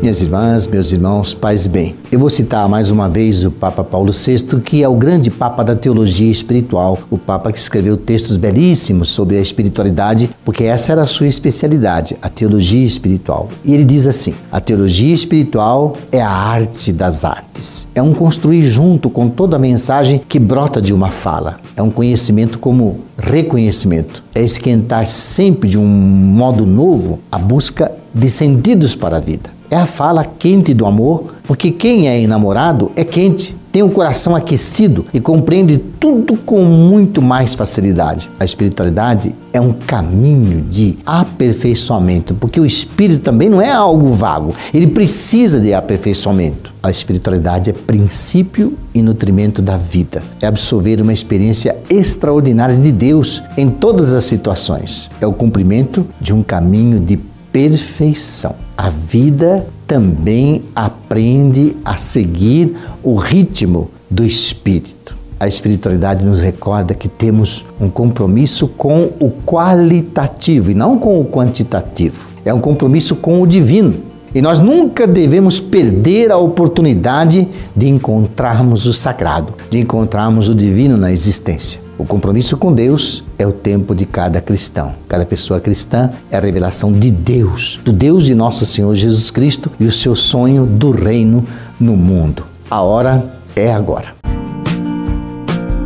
Minhas 0.00 0.22
irmãs, 0.22 0.68
meus 0.68 0.92
irmãos, 0.92 1.34
paz 1.34 1.64
e 1.64 1.68
bem. 1.68 1.96
Eu 2.10 2.20
vou 2.20 2.30
citar 2.30 2.68
mais 2.68 2.88
uma 2.88 3.08
vez 3.08 3.44
o 3.44 3.50
Papa 3.50 3.82
Paulo 3.82 4.12
VI, 4.12 4.60
que 4.60 4.80
é 4.80 4.88
o 4.88 4.94
grande 4.94 5.28
Papa 5.28 5.64
da 5.64 5.74
teologia 5.74 6.30
espiritual, 6.30 7.00
o 7.10 7.18
Papa 7.18 7.50
que 7.50 7.58
escreveu 7.58 7.96
textos 7.96 8.36
belíssimos 8.36 9.08
sobre 9.08 9.36
a 9.36 9.40
espiritualidade, 9.40 10.30
porque 10.44 10.62
essa 10.62 10.92
era 10.92 11.02
a 11.02 11.06
sua 11.06 11.26
especialidade, 11.26 12.16
a 12.22 12.28
teologia 12.28 12.86
espiritual. 12.86 13.48
E 13.64 13.74
ele 13.74 13.84
diz 13.84 14.06
assim: 14.06 14.34
a 14.52 14.60
teologia 14.60 15.12
espiritual 15.12 15.96
é 16.12 16.22
a 16.22 16.30
arte 16.30 16.92
das 16.92 17.24
artes. 17.24 17.88
É 17.92 18.00
um 18.00 18.14
construir 18.14 18.62
junto 18.62 19.10
com 19.10 19.28
toda 19.28 19.56
a 19.56 19.58
mensagem 19.58 20.22
que 20.28 20.38
brota 20.38 20.80
de 20.80 20.94
uma 20.94 21.10
fala. 21.10 21.58
É 21.74 21.82
um 21.82 21.90
conhecimento 21.90 22.60
como 22.60 23.00
reconhecimento. 23.18 24.22
É 24.32 24.42
esquentar 24.42 25.06
sempre 25.06 25.68
de 25.68 25.76
um 25.76 25.84
modo 25.84 26.64
novo 26.64 27.18
a 27.32 27.38
busca 27.38 27.90
de 28.14 28.30
sentidos 28.30 28.94
para 28.94 29.16
a 29.16 29.20
vida. 29.20 29.57
É 29.70 29.76
a 29.76 29.86
fala 29.86 30.24
quente 30.24 30.72
do 30.72 30.86
amor, 30.86 31.34
porque 31.46 31.70
quem 31.70 32.08
é 32.08 32.20
enamorado 32.20 32.90
é 32.96 33.04
quente, 33.04 33.54
tem 33.70 33.82
o 33.82 33.90
coração 33.90 34.34
aquecido 34.34 35.04
e 35.12 35.20
compreende 35.20 35.76
tudo 35.76 36.36
com 36.36 36.64
muito 36.64 37.20
mais 37.20 37.54
facilidade. 37.54 38.30
A 38.40 38.44
espiritualidade 38.44 39.34
é 39.52 39.60
um 39.60 39.72
caminho 39.72 40.62
de 40.62 40.98
aperfeiçoamento, 41.04 42.34
porque 42.34 42.58
o 42.58 42.64
espírito 42.64 43.20
também 43.20 43.48
não 43.48 43.60
é 43.60 43.70
algo 43.70 44.12
vago, 44.12 44.54
ele 44.72 44.86
precisa 44.86 45.60
de 45.60 45.74
aperfeiçoamento. 45.74 46.72
A 46.82 46.90
espiritualidade 46.90 47.70
é 47.70 47.72
princípio 47.72 48.74
e 48.94 49.02
nutrimento 49.02 49.60
da 49.60 49.76
vida, 49.76 50.22
é 50.40 50.46
absorver 50.46 51.02
uma 51.02 51.12
experiência 51.12 51.76
extraordinária 51.90 52.76
de 52.76 52.90
Deus 52.90 53.42
em 53.56 53.68
todas 53.68 54.12
as 54.12 54.24
situações, 54.24 55.10
é 55.20 55.26
o 55.26 55.32
cumprimento 55.32 56.06
de 56.20 56.32
um 56.32 56.42
caminho 56.42 57.00
de 57.00 57.16
perfeição. 57.52 58.54
A 58.76 58.90
vida 58.90 59.66
também 59.86 60.62
aprende 60.74 61.76
a 61.84 61.96
seguir 61.96 62.76
o 63.02 63.16
ritmo 63.16 63.90
do 64.10 64.24
espírito. 64.24 65.16
A 65.40 65.46
espiritualidade 65.46 66.24
nos 66.24 66.40
recorda 66.40 66.94
que 66.94 67.08
temos 67.08 67.64
um 67.80 67.88
compromisso 67.88 68.66
com 68.66 69.10
o 69.20 69.30
qualitativo 69.46 70.70
e 70.70 70.74
não 70.74 70.98
com 70.98 71.20
o 71.20 71.24
quantitativo. 71.24 72.26
É 72.44 72.52
um 72.52 72.60
compromisso 72.60 73.14
com 73.14 73.40
o 73.40 73.46
divino. 73.46 73.94
E 74.34 74.42
nós 74.42 74.58
nunca 74.58 75.06
devemos 75.06 75.58
perder 75.58 76.30
a 76.30 76.36
oportunidade 76.36 77.48
de 77.74 77.88
encontrarmos 77.88 78.84
o 78.86 78.92
sagrado, 78.92 79.54
de 79.70 79.78
encontrarmos 79.78 80.48
o 80.48 80.54
divino 80.54 80.96
na 80.96 81.10
existência. 81.10 81.87
O 81.98 82.04
compromisso 82.04 82.56
com 82.56 82.72
Deus 82.72 83.24
é 83.36 83.44
o 83.44 83.50
tempo 83.50 83.92
de 83.92 84.06
cada 84.06 84.40
cristão. 84.40 84.94
Cada 85.08 85.26
pessoa 85.26 85.58
cristã 85.58 86.12
é 86.30 86.36
a 86.36 86.40
revelação 86.40 86.92
de 86.92 87.10
Deus, 87.10 87.80
do 87.84 87.92
Deus 87.92 88.24
de 88.24 88.36
nosso 88.36 88.64
Senhor 88.64 88.94
Jesus 88.94 89.32
Cristo 89.32 89.68
e 89.80 89.84
o 89.84 89.90
seu 89.90 90.14
sonho 90.14 90.64
do 90.64 90.92
reino 90.92 91.44
no 91.78 91.96
mundo. 91.96 92.46
A 92.70 92.82
hora 92.82 93.28
é 93.56 93.72
agora. 93.72 94.14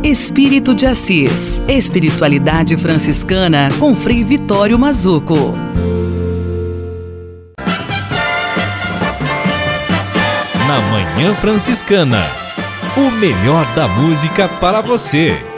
Espírito 0.03 0.75
de 0.75 0.85
Assis. 0.85 1.63
Espiritualidade 1.67 2.77
franciscana 2.77 3.71
com 3.79 3.95
Frei 3.95 4.23
Vitório 4.23 4.77
Mazuco. 4.77 5.55
Na 10.67 10.79
Manhã 10.91 11.33
Franciscana. 11.33 12.23
O 12.95 13.09
melhor 13.09 13.65
da 13.73 13.87
música 13.87 14.47
para 14.47 14.79
você. 14.81 15.52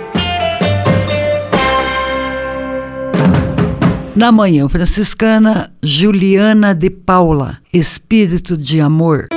Na 4.15 4.31
Manhã 4.31 4.69
Franciscana, 4.69 5.73
Juliana 5.83 6.73
de 6.73 6.89
Paula, 6.89 7.59
Espírito 7.73 8.55
de 8.55 8.79
Amor. 8.79 9.27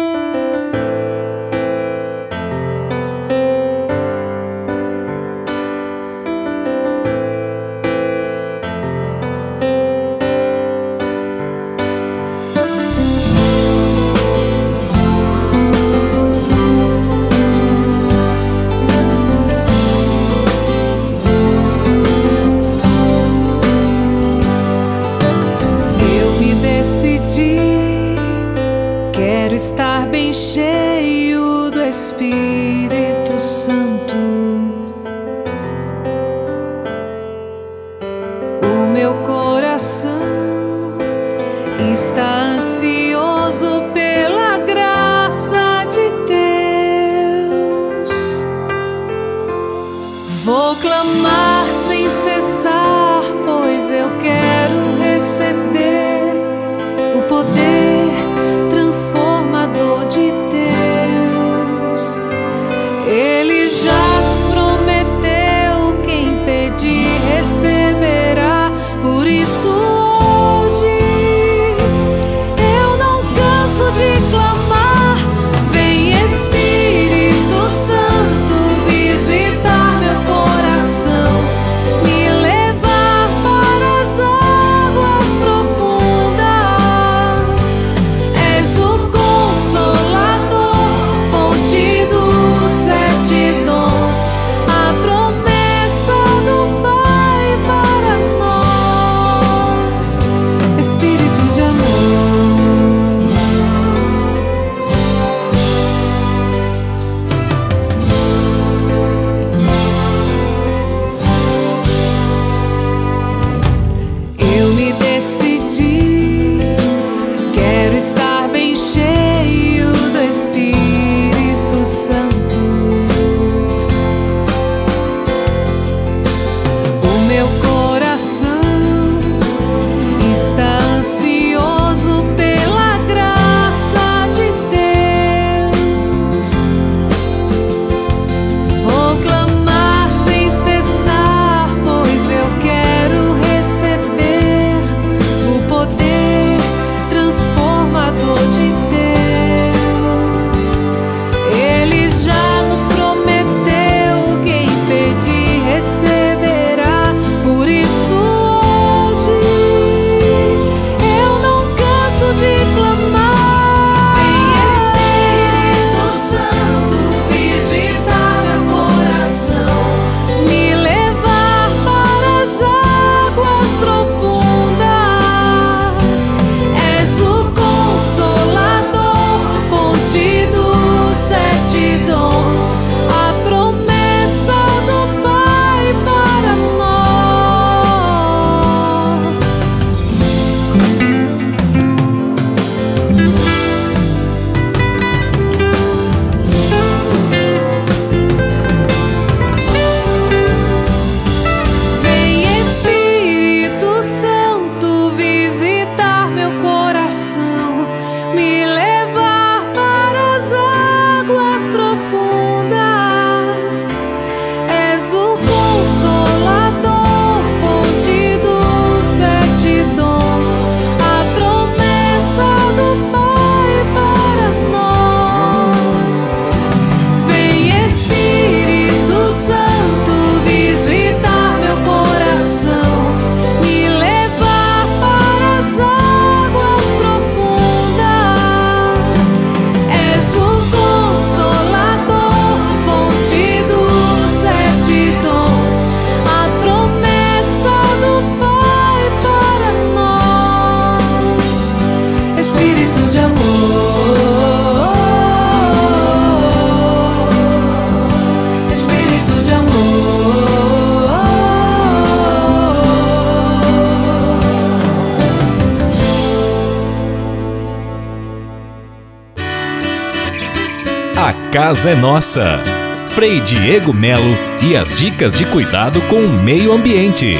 Casa 271.69 271.91
é 271.91 271.95
nossa. 271.95 272.63
Frei 273.11 273.41
Diego 273.41 273.93
Melo 273.93 274.35
e 274.67 274.75
as 274.75 274.95
dicas 274.95 275.37
de 275.37 275.45
cuidado 275.45 276.01
com 276.09 276.17
o 276.17 276.43
meio 276.43 276.73
ambiente. 276.73 277.37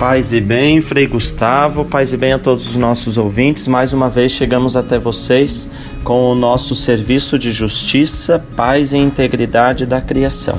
Paz 0.00 0.32
e 0.32 0.40
bem, 0.40 0.80
Frei 0.80 1.06
Gustavo, 1.06 1.84
paz 1.84 2.12
e 2.12 2.16
bem 2.16 2.32
a 2.32 2.40
todos 2.40 2.66
os 2.66 2.74
nossos 2.74 3.16
ouvintes. 3.16 3.68
Mais 3.68 3.92
uma 3.92 4.10
vez 4.10 4.32
chegamos 4.32 4.76
até 4.76 4.98
vocês 4.98 5.70
com 6.02 6.32
o 6.32 6.34
nosso 6.34 6.74
serviço 6.74 7.38
de 7.38 7.52
justiça, 7.52 8.44
paz 8.56 8.92
e 8.92 8.98
integridade 8.98 9.86
da 9.86 10.00
criação. 10.00 10.58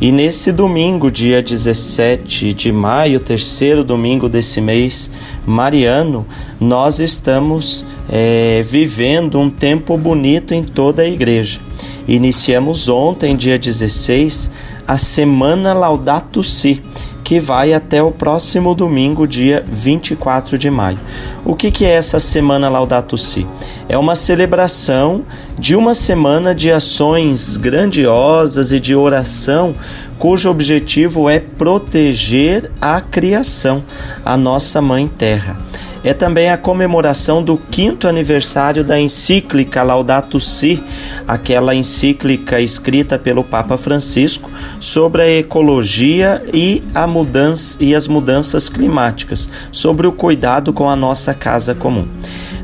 E 0.00 0.10
nesse 0.10 0.50
domingo, 0.50 1.10
dia 1.10 1.42
17 1.42 2.54
de 2.54 2.72
maio, 2.72 3.20
terceiro 3.20 3.84
domingo 3.84 4.26
desse 4.26 4.58
mês 4.58 5.10
mariano, 5.44 6.26
nós 6.58 6.98
estamos 6.98 7.84
eh, 8.10 8.62
vivendo 8.66 9.38
um 9.38 9.48
tempo 9.48 9.96
bonito 9.96 10.52
em 10.52 10.64
toda 10.64 11.02
a 11.02 11.08
igreja. 11.08 11.60
Iniciamos 12.08 12.88
ontem, 12.88 13.36
dia 13.36 13.56
16, 13.56 14.50
a 14.86 14.98
Semana 14.98 15.72
Laudato 15.72 16.42
Si, 16.42 16.82
que 17.22 17.38
vai 17.38 17.72
até 17.72 18.02
o 18.02 18.10
próximo 18.10 18.74
domingo, 18.74 19.28
dia 19.28 19.64
24 19.70 20.58
de 20.58 20.68
maio. 20.68 20.98
O 21.44 21.54
que, 21.54 21.70
que 21.70 21.84
é 21.84 21.92
essa 21.92 22.18
Semana 22.18 22.68
Laudato 22.68 23.16
Si? 23.16 23.46
É 23.88 23.96
uma 23.96 24.16
celebração 24.16 25.24
de 25.56 25.76
uma 25.76 25.94
semana 25.94 26.52
de 26.52 26.72
ações 26.72 27.56
grandiosas 27.56 28.72
e 28.72 28.80
de 28.80 28.96
oração, 28.96 29.72
cujo 30.18 30.50
objetivo 30.50 31.30
é 31.30 31.38
proteger 31.38 32.72
a 32.80 33.00
criação, 33.00 33.84
a 34.24 34.36
nossa 34.36 34.80
Mãe 34.80 35.06
Terra. 35.06 35.56
É 36.02 36.14
também 36.14 36.50
a 36.50 36.56
comemoração 36.56 37.42
do 37.42 37.56
quinto 37.56 38.08
aniversário 38.08 38.82
da 38.82 38.98
encíclica 38.98 39.82
Laudato 39.82 40.40
Si, 40.40 40.82
aquela 41.26 41.74
encíclica 41.74 42.60
escrita 42.60 43.18
pelo 43.18 43.44
Papa 43.44 43.76
Francisco 43.76 44.50
sobre 44.78 45.22
a 45.22 45.30
ecologia 45.30 46.42
e, 46.52 46.82
a 46.94 47.06
mudança, 47.06 47.76
e 47.80 47.94
as 47.94 48.08
mudanças 48.08 48.68
climáticas, 48.68 49.50
sobre 49.70 50.06
o 50.06 50.12
cuidado 50.12 50.72
com 50.72 50.88
a 50.88 50.96
nossa 50.96 51.34
casa 51.34 51.74
comum. 51.74 52.06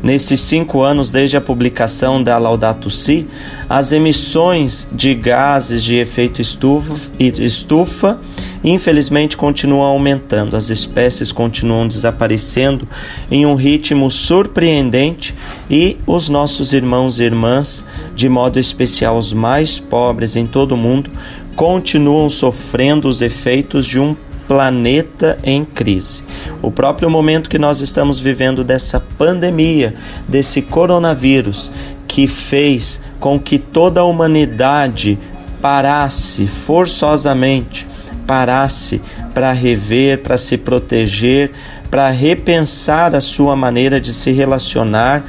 Nesses 0.03 0.41
cinco 0.41 0.83
anos, 0.83 1.11
desde 1.11 1.37
a 1.37 1.41
publicação 1.41 2.23
da 2.23 2.39
Laudato 2.39 2.91
Si, 2.91 3.27
as 3.69 3.93
emissões 3.93 4.89
de 4.93 5.15
gases 5.15 5.83
de 5.83 5.97
efeito 5.97 6.41
estufa, 6.41 8.21
infelizmente 8.63 9.37
continuam 9.37 9.87
aumentando, 9.87 10.57
as 10.57 10.71
espécies 10.71 11.33
continuam 11.33 11.89
desaparecendo 11.89 12.89
em 13.31 13.47
um 13.47 13.55
ritmo 13.55 14.11
surpreendente 14.11 15.35
e 15.71 15.97
os 16.07 16.29
nossos 16.29 16.73
irmãos 16.73 17.19
e 17.19 17.25
irmãs, 17.25 17.87
de 18.15 18.29
modo 18.29 18.59
especial 18.59 19.17
os 19.17 19.33
mais 19.33 19.79
pobres 19.79 20.37
em 20.37 20.47
todo 20.47 20.73
o 20.73 20.77
mundo, 20.77 21.11
continuam 21.55 22.29
sofrendo 22.29 23.09
os 23.09 23.23
efeitos 23.23 23.87
de 23.87 23.99
um 23.99 24.15
planeta 24.47 25.39
em 25.43 25.65
crise. 25.65 26.23
O 26.63 26.71
próprio 26.71 27.11
momento 27.11 27.51
que 27.51 27.59
nós 27.59 27.81
estamos 27.81 28.21
vivendo 28.21 28.63
dessa 28.63 29.01
pandemia, 29.01 29.95
desse 30.29 30.63
coronavírus, 30.63 31.71
que 32.07 32.27
fez 32.27 33.01
com 33.19 33.39
que 33.39 33.59
toda 33.59 34.01
a 34.01 34.05
humanidade 34.05 35.19
parasse 35.61 36.47
forçosamente, 36.47 37.87
parasse 38.27 39.01
para 39.35 39.53
rever, 39.53 40.23
para 40.23 40.37
se 40.37 40.57
proteger, 40.57 41.53
para 41.91 42.11
repensar 42.11 43.15
a 43.15 43.21
sua 43.21 43.55
maneira 43.55 44.01
de 44.01 44.13
se 44.13 44.33
relacionar 44.33 45.25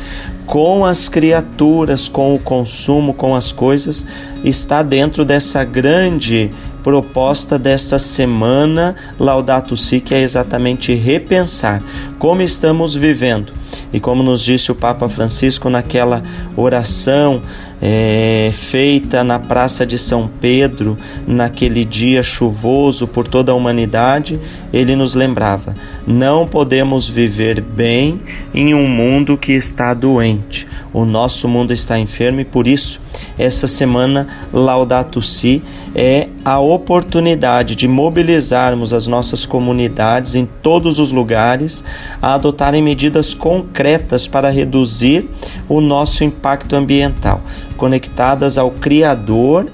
com 0.45 0.86
as 0.86 1.09
criaturas, 1.09 2.07
com 2.07 2.34
o 2.34 2.39
consumo, 2.39 3.13
com 3.13 3.36
as 3.36 3.51
coisas, 3.51 4.05
está 4.43 4.82
dentro 4.82 5.26
dessa 5.26 5.63
grande 5.63 6.49
proposta 6.88 7.59
dessa 7.59 7.99
semana 7.99 8.95
Laudato 9.19 9.75
Si, 9.75 9.99
que 9.99 10.15
é 10.15 10.21
exatamente 10.21 10.93
repensar 10.93 11.83
como 12.17 12.41
estamos 12.41 12.95
vivendo. 12.95 13.51
E 13.91 13.99
como 13.99 14.23
nos 14.23 14.41
disse 14.41 14.71
o 14.71 14.75
Papa 14.75 15.09
Francisco 15.09 15.69
naquela 15.69 16.23
oração 16.55 17.41
é, 17.81 18.51
feita 18.53 19.21
na 19.21 19.38
Praça 19.38 19.85
de 19.85 19.97
São 19.97 20.29
Pedro, 20.39 20.97
naquele 21.27 21.83
dia 21.83 22.23
chuvoso 22.23 23.05
por 23.05 23.27
toda 23.27 23.51
a 23.51 23.55
humanidade, 23.55 24.39
ele 24.71 24.95
nos 24.95 25.13
lembrava: 25.13 25.73
não 26.07 26.47
podemos 26.47 27.09
viver 27.09 27.59
bem 27.59 28.21
em 28.53 28.73
um 28.73 28.88
mundo 28.88 29.38
que 29.38 29.51
está 29.51 29.93
doente. 29.93 30.65
O 30.93 31.03
nosso 31.03 31.49
mundo 31.49 31.73
está 31.73 31.99
enfermo 31.99 32.39
e 32.39 32.45
por 32.45 32.65
isso, 32.65 33.01
essa 33.38 33.67
semana 33.67 34.27
Laudato 34.51 35.21
Si 35.21 35.61
é 35.95 36.27
a 36.43 36.59
oportunidade 36.59 37.75
de 37.75 37.88
mobilizarmos 37.88 38.93
as 38.93 39.07
nossas 39.07 39.45
comunidades 39.45 40.35
em 40.35 40.45
todos 40.61 40.99
os 40.99 41.11
lugares 41.11 41.83
a 42.21 42.33
adotarem 42.33 42.81
medidas 42.81 43.33
concretas 43.33 44.27
para 44.27 44.49
reduzir 44.49 45.29
o 45.67 45.81
nosso 45.81 46.23
impacto 46.23 46.75
ambiental 46.75 47.41
conectadas 47.77 48.57
ao 48.57 48.71
Criador, 48.71 49.69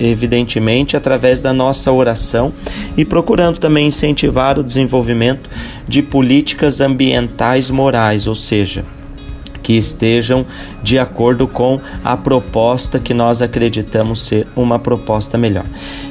evidentemente, 0.00 0.96
através 0.96 1.40
da 1.40 1.52
nossa 1.52 1.92
oração 1.92 2.52
e 2.96 3.04
procurando 3.04 3.58
também 3.58 3.86
incentivar 3.86 4.58
o 4.58 4.64
desenvolvimento 4.64 5.48
de 5.86 6.02
políticas 6.02 6.80
ambientais 6.80 7.70
morais, 7.70 8.26
ou 8.26 8.34
seja, 8.34 8.84
que 9.64 9.72
estejam 9.72 10.46
de 10.82 10.98
acordo 10.98 11.48
com 11.48 11.80
a 12.04 12.16
proposta 12.16 13.00
que 13.00 13.14
nós 13.14 13.40
acreditamos 13.40 14.22
ser 14.22 14.46
uma 14.54 14.78
proposta 14.78 15.38
melhor. 15.38 15.64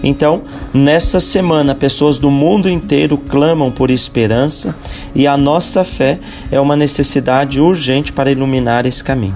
Então, 0.04 0.42
nessa 0.74 1.20
semana, 1.20 1.76
pessoas 1.76 2.18
do 2.18 2.32
mundo 2.32 2.68
inteiro 2.68 3.16
clamam 3.16 3.72
por 3.72 3.92
esperança 3.92 4.76
e 5.16 5.28
a 5.28 5.38
nossa 5.38 5.84
fé 5.84 6.20
é 6.52 6.60
uma 6.60 6.76
necessidade 6.76 7.62
urgente 7.62 8.12
para 8.12 8.32
iluminar 8.32 8.88
esse 8.88 9.04
caminho. 9.04 9.36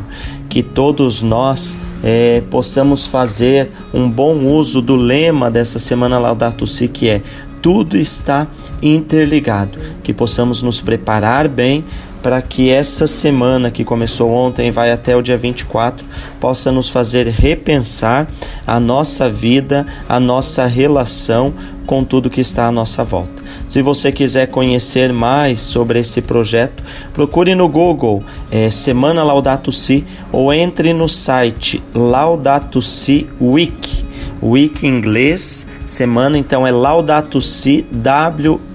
Que 0.50 0.64
todos 0.64 1.22
nós 1.22 1.78
é, 2.04 2.42
possamos 2.50 3.06
fazer 3.06 3.70
um 3.94 4.10
bom 4.10 4.36
uso 4.38 4.82
do 4.82 4.96
lema 4.96 5.52
dessa 5.52 5.78
semana 5.78 6.18
Laudato 6.18 6.66
Si, 6.66 6.88
que 6.88 7.08
é 7.08 7.22
tudo 7.62 7.98
está 7.98 8.48
interligado, 8.82 9.78
que 10.04 10.14
possamos 10.14 10.62
nos 10.62 10.80
preparar 10.80 11.48
bem 11.48 11.84
para 12.22 12.42
que 12.42 12.70
essa 12.70 13.08
semana 13.08 13.72
que 13.72 13.84
começou 13.84 14.32
ontem 14.32 14.68
e 14.68 14.72
vai 14.72 14.92
até 14.92 15.16
o 15.16 15.22
dia 15.22 15.38
24 15.38 16.06
possa 16.40 16.72
nos 16.72 16.90
fazer 16.90 17.28
repensar 17.28 18.28
a 18.66 18.80
nossa 18.80 19.30
vida, 19.30 19.86
a 20.08 20.20
nossa 20.20 20.66
relação 20.66 21.54
com 21.86 22.04
tudo 22.04 22.30
que 22.30 22.42
está 22.42 22.68
à 22.68 22.72
nossa 22.72 23.04
volta. 23.04 23.42
Se 23.68 23.82
você 23.82 24.12
quiser 24.12 24.48
conhecer 24.48 25.12
mais 25.14 25.62
sobre 25.62 26.00
esse 26.00 26.22
projeto, 26.22 26.84
procure 27.14 27.56
no 27.56 27.68
Google 27.70 28.24
é, 28.52 28.70
Semana 28.70 29.24
Laudato 29.24 29.72
Si 29.72 30.06
ou 30.32 30.54
entre 30.54 30.94
no 30.94 31.08
site 31.08 31.82
Laudato 31.94 32.82
Si 32.82 33.28
Week. 33.42 34.06
Week 34.42 34.86
em 34.86 34.90
inglês, 34.90 35.66
semana 35.84 36.38
então 36.38 36.68
é 36.68 36.72
Laudato 36.72 37.42
Si, 37.42 37.86
W-E-E-K.org 37.92 38.68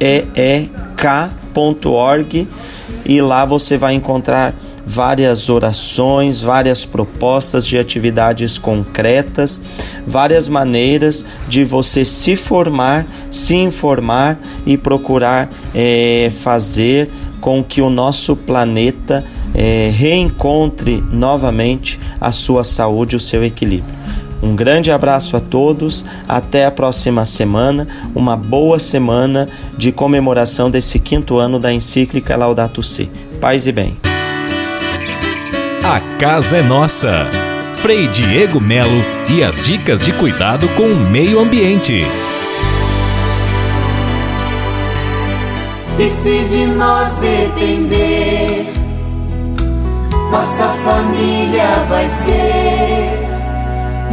lá 3.20 3.44
você 3.44 3.76
vai 3.76 3.94
encontrar 3.94 4.54
várias 4.86 5.48
orações, 5.48 6.42
várias 6.42 6.84
propostas 6.84 7.66
de 7.66 7.78
atividades 7.78 8.58
concretas, 8.58 9.62
várias 10.06 10.48
maneiras 10.48 11.24
de 11.48 11.64
você 11.64 12.04
se 12.04 12.36
formar, 12.36 13.06
se 13.30 13.54
informar 13.54 14.38
e 14.66 14.76
procurar 14.76 15.48
é, 15.74 16.30
fazer 16.34 17.08
com 17.40 17.62
que 17.62 17.80
o 17.80 17.90
nosso 17.90 18.36
planeta 18.36 19.24
é, 19.54 19.90
reencontre 19.92 21.02
novamente 21.10 21.98
a 22.20 22.32
sua 22.32 22.64
saúde, 22.64 23.16
o 23.16 23.20
seu 23.20 23.44
equilíbrio. 23.44 24.01
Um 24.42 24.56
grande 24.56 24.90
abraço 24.90 25.36
a 25.36 25.40
todos, 25.40 26.04
até 26.28 26.66
a 26.66 26.70
próxima 26.70 27.24
semana, 27.24 27.86
uma 28.12 28.36
boa 28.36 28.76
semana 28.78 29.48
de 29.78 29.92
comemoração 29.92 30.68
desse 30.68 30.98
quinto 30.98 31.38
ano 31.38 31.60
da 31.60 31.72
encíclica 31.72 32.36
Laudato 32.36 32.82
Si. 32.82 33.08
Paz 33.40 33.68
e 33.68 33.72
bem. 33.72 33.96
A 35.84 36.00
casa 36.18 36.56
é 36.56 36.62
nossa. 36.62 37.26
Frei 37.76 38.08
Diego 38.08 38.60
Melo 38.60 39.04
e 39.28 39.44
as 39.44 39.62
dicas 39.62 40.04
de 40.04 40.12
cuidado 40.12 40.68
com 40.70 40.84
o 40.84 40.96
meio 41.10 41.40
ambiente. 41.40 42.04
E 45.98 46.10
se 46.10 46.44
de 46.44 46.66
nós 46.66 47.14
depender, 47.16 48.72
nossa 50.30 50.68
família 50.84 51.66
vai 51.88 52.08
ser 52.08 53.01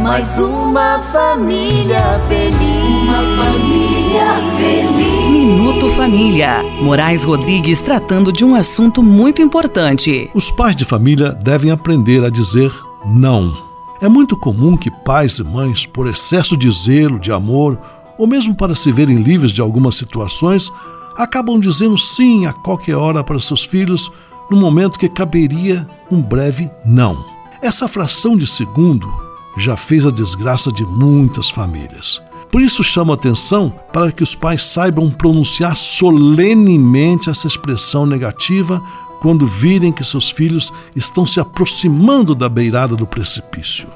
mais 0.02 0.26
uma 0.38 0.98
família 1.12 2.18
feliz. 2.26 3.02
Uma 3.02 3.22
família 3.36 4.26
feliz. 4.56 5.30
Minuto 5.30 5.90
Família. 5.90 6.62
Moraes 6.80 7.24
Rodrigues 7.24 7.80
tratando 7.80 8.32
de 8.32 8.42
um 8.42 8.54
assunto 8.54 9.02
muito 9.02 9.42
importante. 9.42 10.30
Os 10.34 10.50
pais 10.50 10.74
de 10.74 10.86
família 10.86 11.32
devem 11.32 11.70
aprender 11.70 12.24
a 12.24 12.30
dizer 12.30 12.72
não. 13.04 13.54
É 14.00 14.08
muito 14.08 14.38
comum 14.38 14.74
que 14.74 14.90
pais 14.90 15.38
e 15.38 15.44
mães, 15.44 15.84
por 15.84 16.06
excesso 16.06 16.56
de 16.56 16.70
zelo, 16.70 17.20
de 17.20 17.30
amor, 17.30 17.78
ou 18.16 18.26
mesmo 18.26 18.54
para 18.54 18.74
se 18.74 18.90
verem 18.90 19.16
livres 19.16 19.52
de 19.52 19.60
algumas 19.60 19.96
situações, 19.96 20.72
acabam 21.14 21.60
dizendo 21.60 21.98
sim 21.98 22.46
a 22.46 22.54
qualquer 22.54 22.96
hora 22.96 23.22
para 23.22 23.38
seus 23.38 23.64
filhos 23.64 24.10
no 24.50 24.56
momento 24.56 24.98
que 24.98 25.10
caberia 25.10 25.86
um 26.10 26.22
breve 26.22 26.70
não. 26.86 27.22
Essa 27.60 27.86
fração 27.86 28.34
de 28.38 28.46
segundo 28.46 29.29
já 29.56 29.76
fez 29.76 30.06
a 30.06 30.10
desgraça 30.10 30.70
de 30.70 30.84
muitas 30.84 31.50
famílias. 31.50 32.20
Por 32.50 32.60
isso 32.60 32.82
chamo 32.82 33.12
a 33.12 33.14
atenção 33.14 33.72
para 33.92 34.10
que 34.10 34.22
os 34.22 34.34
pais 34.34 34.64
saibam 34.64 35.10
pronunciar 35.10 35.76
solenemente 35.76 37.30
essa 37.30 37.46
expressão 37.46 38.04
negativa 38.04 38.82
quando 39.20 39.46
virem 39.46 39.92
que 39.92 40.02
seus 40.02 40.30
filhos 40.30 40.72
estão 40.96 41.26
se 41.26 41.38
aproximando 41.38 42.34
da 42.34 42.48
beirada 42.48 42.96
do 42.96 43.06
precipício. 43.06 43.88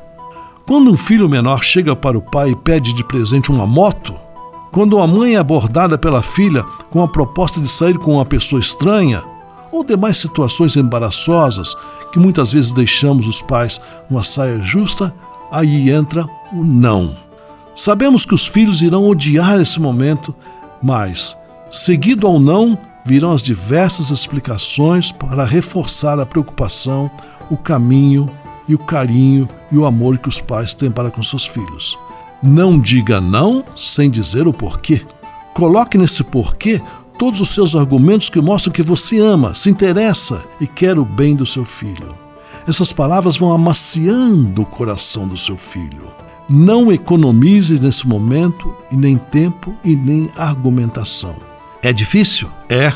Quando 0.66 0.90
um 0.90 0.96
filho 0.96 1.28
menor 1.28 1.64
chega 1.64 1.96
para 1.96 2.16
o 2.16 2.22
pai 2.22 2.50
e 2.50 2.56
pede 2.56 2.94
de 2.94 3.02
presente 3.04 3.50
uma 3.50 3.66
moto, 3.66 4.14
quando 4.72 4.96
uma 4.96 5.06
mãe 5.06 5.34
é 5.34 5.38
abordada 5.38 5.98
pela 5.98 6.22
filha 6.22 6.62
com 6.90 7.02
a 7.02 7.08
proposta 7.08 7.60
de 7.60 7.68
sair 7.68 7.98
com 7.98 8.14
uma 8.14 8.24
pessoa 8.24 8.60
estranha, 8.60 9.22
ou 9.72 9.82
demais 9.82 10.18
situações 10.18 10.76
embaraçosas 10.76 11.74
que 12.12 12.18
muitas 12.18 12.52
vezes 12.52 12.70
deixamos 12.70 13.26
os 13.26 13.42
pais 13.42 13.80
numa 14.08 14.22
saia 14.22 14.60
justa 14.60 15.12
aí 15.54 15.88
entra 15.90 16.28
o 16.52 16.64
não. 16.64 17.16
Sabemos 17.76 18.26
que 18.26 18.34
os 18.34 18.46
filhos 18.46 18.82
irão 18.82 19.08
odiar 19.08 19.60
esse 19.60 19.80
momento, 19.80 20.34
mas, 20.82 21.36
seguido 21.70 22.26
ao 22.26 22.40
não, 22.40 22.76
virão 23.06 23.30
as 23.30 23.40
diversas 23.40 24.10
explicações 24.10 25.12
para 25.12 25.44
reforçar 25.44 26.18
a 26.18 26.26
preocupação, 26.26 27.08
o 27.48 27.56
caminho 27.56 28.28
e 28.68 28.74
o 28.74 28.78
carinho 28.78 29.48
e 29.70 29.78
o 29.78 29.86
amor 29.86 30.18
que 30.18 30.28
os 30.28 30.40
pais 30.40 30.74
têm 30.74 30.90
para 30.90 31.10
com 31.10 31.22
seus 31.22 31.46
filhos. 31.46 31.96
Não 32.42 32.78
diga 32.78 33.20
não 33.20 33.62
sem 33.76 34.10
dizer 34.10 34.48
o 34.48 34.52
porquê. 34.52 35.02
Coloque 35.54 35.96
nesse 35.96 36.24
porquê 36.24 36.82
todos 37.16 37.40
os 37.40 37.50
seus 37.50 37.76
argumentos 37.76 38.28
que 38.28 38.40
mostram 38.40 38.72
que 38.72 38.82
você 38.82 39.20
ama, 39.20 39.54
se 39.54 39.70
interessa 39.70 40.44
e 40.60 40.66
quer 40.66 40.98
o 40.98 41.04
bem 41.04 41.36
do 41.36 41.46
seu 41.46 41.64
filho. 41.64 42.23
Essas 42.66 42.92
palavras 42.92 43.36
vão 43.36 43.52
amaciando 43.52 44.62
o 44.62 44.66
coração 44.66 45.28
do 45.28 45.36
seu 45.36 45.56
filho. 45.56 46.08
Não 46.48 46.90
economize 46.90 47.80
nesse 47.80 48.06
momento 48.06 48.74
e 48.90 48.96
nem 48.96 49.16
tempo 49.16 49.74
e 49.84 49.94
nem 49.94 50.30
argumentação. 50.36 51.36
É 51.82 51.92
difícil? 51.92 52.48
É. 52.68 52.92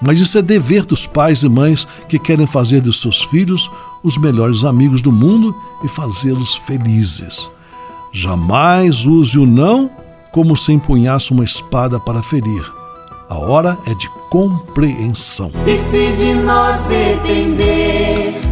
Mas 0.00 0.18
isso 0.18 0.36
é 0.36 0.42
dever 0.42 0.84
dos 0.84 1.06
pais 1.06 1.44
e 1.44 1.48
mães 1.48 1.86
que 2.08 2.18
querem 2.18 2.46
fazer 2.46 2.80
dos 2.80 3.00
seus 3.00 3.22
filhos 3.22 3.70
os 4.02 4.18
melhores 4.18 4.64
amigos 4.64 5.00
do 5.00 5.12
mundo 5.12 5.54
e 5.84 5.88
fazê-los 5.88 6.56
felizes. 6.56 7.50
Jamais 8.12 9.06
use 9.06 9.38
o 9.38 9.46
não 9.46 9.88
como 10.32 10.56
se 10.56 10.72
empunhasse 10.72 11.30
uma 11.30 11.44
espada 11.44 12.00
para 12.00 12.22
ferir. 12.22 12.64
A 13.28 13.38
hora 13.38 13.78
é 13.86 13.94
de 13.94 14.08
compreensão. 14.28 15.52
E 15.66 15.78
se 15.78 16.12
de 16.12 16.34
nós 16.34 16.82
depender, 16.84 18.51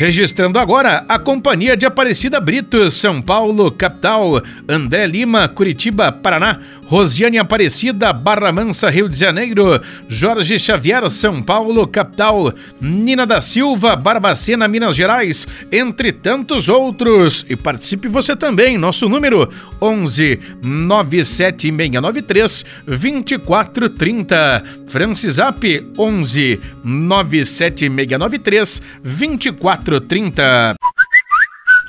Registrando 0.00 0.58
agora 0.58 1.04
a 1.06 1.18
Companhia 1.18 1.76
de 1.76 1.84
Aparecida 1.84 2.40
Brito, 2.40 2.90
São 2.90 3.20
Paulo, 3.20 3.70
capital, 3.70 4.42
André 4.66 5.06
Lima, 5.06 5.46
Curitiba, 5.46 6.10
Paraná, 6.10 6.58
Rosiane 6.86 7.36
Aparecida, 7.36 8.10
Barra 8.10 8.50
Mansa, 8.50 8.88
Rio 8.88 9.10
de 9.10 9.18
Janeiro, 9.18 9.78
Jorge 10.08 10.58
Xavier, 10.58 11.10
São 11.10 11.42
Paulo, 11.42 11.86
capital, 11.86 12.50
Nina 12.80 13.26
da 13.26 13.42
Silva, 13.42 13.94
Barbacena, 13.94 14.66
Minas 14.66 14.96
Gerais, 14.96 15.46
entre 15.70 16.12
tantos 16.12 16.70
outros. 16.70 17.44
E 17.46 17.54
participe 17.54 18.08
você 18.08 18.34
também, 18.34 18.78
nosso 18.78 19.06
número 19.06 19.52
11 19.82 20.40
97693 20.62 22.64
2430. 22.86 24.64
Francisap 24.88 25.62
11 25.98 26.58
97693 26.82 28.80
2430. 29.04 29.89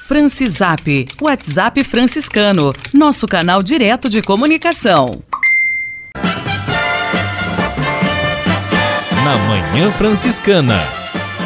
Francisap, 0.08 1.08
WhatsApp 1.22 1.84
franciscano, 1.84 2.74
nosso 2.94 3.28
canal 3.28 3.62
direto 3.62 4.10
de 4.10 4.22
comunicação. 4.22 5.24
Na 9.24 9.38
Manhã 9.48 9.92
Franciscana, 9.92 10.80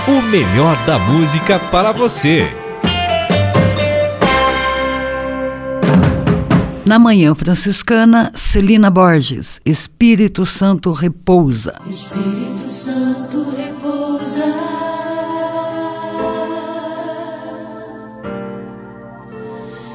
o 0.07 0.21
melhor 0.21 0.75
da 0.85 0.97
música 0.97 1.59
para 1.59 1.91
você. 1.91 2.47
Na 6.85 6.97
Manhã 6.97 7.35
Franciscana, 7.35 8.31
Celina 8.33 8.89
Borges, 8.89 9.59
Espírito 9.65 10.45
Santo 10.45 10.91
repousa. 10.91 11.75
Espírito 11.87 12.69
Santo 12.69 13.53
repousa. 13.55 14.64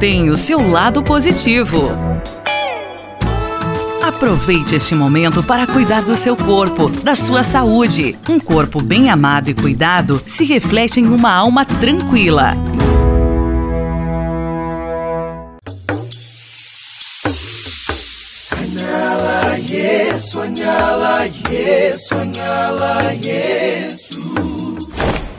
tem 0.00 0.30
o 0.30 0.36
seu 0.36 0.66
lado 0.70 1.02
positivo. 1.02 1.90
Aproveite 4.02 4.74
este 4.74 4.94
momento 4.94 5.42
para 5.42 5.66
cuidar 5.66 6.00
do 6.00 6.16
seu 6.16 6.34
corpo, 6.34 6.88
da 6.88 7.14
sua 7.14 7.42
saúde. 7.42 8.16
Um 8.26 8.40
corpo 8.40 8.80
bem 8.80 9.10
amado 9.10 9.50
e 9.50 9.54
cuidado 9.54 10.18
se 10.26 10.44
reflete 10.44 11.00
em 11.00 11.06
uma 11.06 11.30
alma 11.30 11.66
tranquila. 11.66 12.54
Soñala, 20.18 21.24
yes, 21.50 22.08
soñala, 22.08 23.14
yes. 23.14 24.09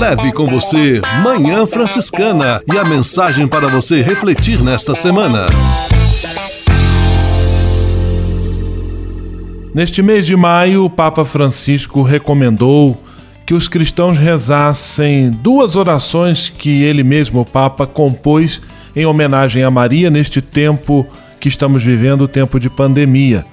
Leve 0.00 0.32
com 0.32 0.46
você 0.46 0.98
Manhã 1.22 1.66
Franciscana 1.66 2.62
e 2.66 2.78
a 2.78 2.82
mensagem 2.82 3.46
para 3.46 3.68
você 3.68 4.00
refletir 4.00 4.62
nesta 4.62 4.94
semana. 4.94 5.44
Neste 9.74 10.00
mês 10.00 10.24
de 10.24 10.34
maio, 10.34 10.86
o 10.86 10.90
Papa 10.90 11.22
Francisco 11.26 12.00
recomendou 12.00 12.98
que 13.44 13.52
os 13.52 13.68
cristãos 13.68 14.18
rezassem 14.18 15.30
duas 15.30 15.76
orações 15.76 16.48
que 16.48 16.82
ele 16.82 17.04
mesmo, 17.04 17.42
o 17.42 17.44
Papa, 17.44 17.86
compôs 17.86 18.62
em 18.96 19.04
homenagem 19.04 19.62
a 19.62 19.70
Maria 19.70 20.08
neste 20.08 20.40
tempo 20.40 21.06
que 21.38 21.48
estamos 21.48 21.84
vivendo, 21.84 22.22
o 22.22 22.28
tempo 22.28 22.58
de 22.58 22.70
pandemia. 22.70 23.44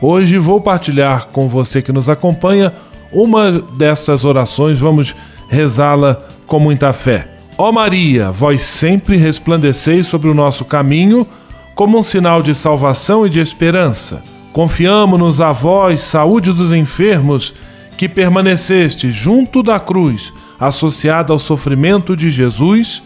Hoje 0.00 0.38
vou 0.38 0.60
partilhar 0.60 1.26
com 1.32 1.48
você 1.48 1.82
que 1.82 1.90
nos 1.90 2.08
acompanha 2.08 2.72
uma 3.12 3.50
dessas 3.50 4.24
orações. 4.24 4.78
Vamos 4.78 5.12
rezá-la 5.48 6.18
com 6.46 6.60
muita 6.60 6.92
fé. 6.92 7.28
Ó 7.56 7.72
Maria, 7.72 8.30
vós 8.30 8.62
sempre 8.62 9.16
resplandeceis 9.16 10.06
sobre 10.06 10.28
o 10.28 10.34
nosso 10.34 10.64
caminho 10.64 11.26
como 11.74 11.98
um 11.98 12.02
sinal 12.02 12.42
de 12.42 12.54
salvação 12.54 13.26
e 13.26 13.30
de 13.30 13.40
esperança. 13.40 14.22
Confiamo-nos 14.52 15.40
a 15.40 15.52
vós, 15.52 16.00
saúde 16.00 16.52
dos 16.52 16.72
enfermos, 16.72 17.54
que 17.96 18.08
permaneceste 18.08 19.10
junto 19.10 19.62
da 19.62 19.78
cruz, 19.78 20.32
associada 20.58 21.32
ao 21.32 21.38
sofrimento 21.38 22.16
de 22.16 22.30
Jesus, 22.30 23.02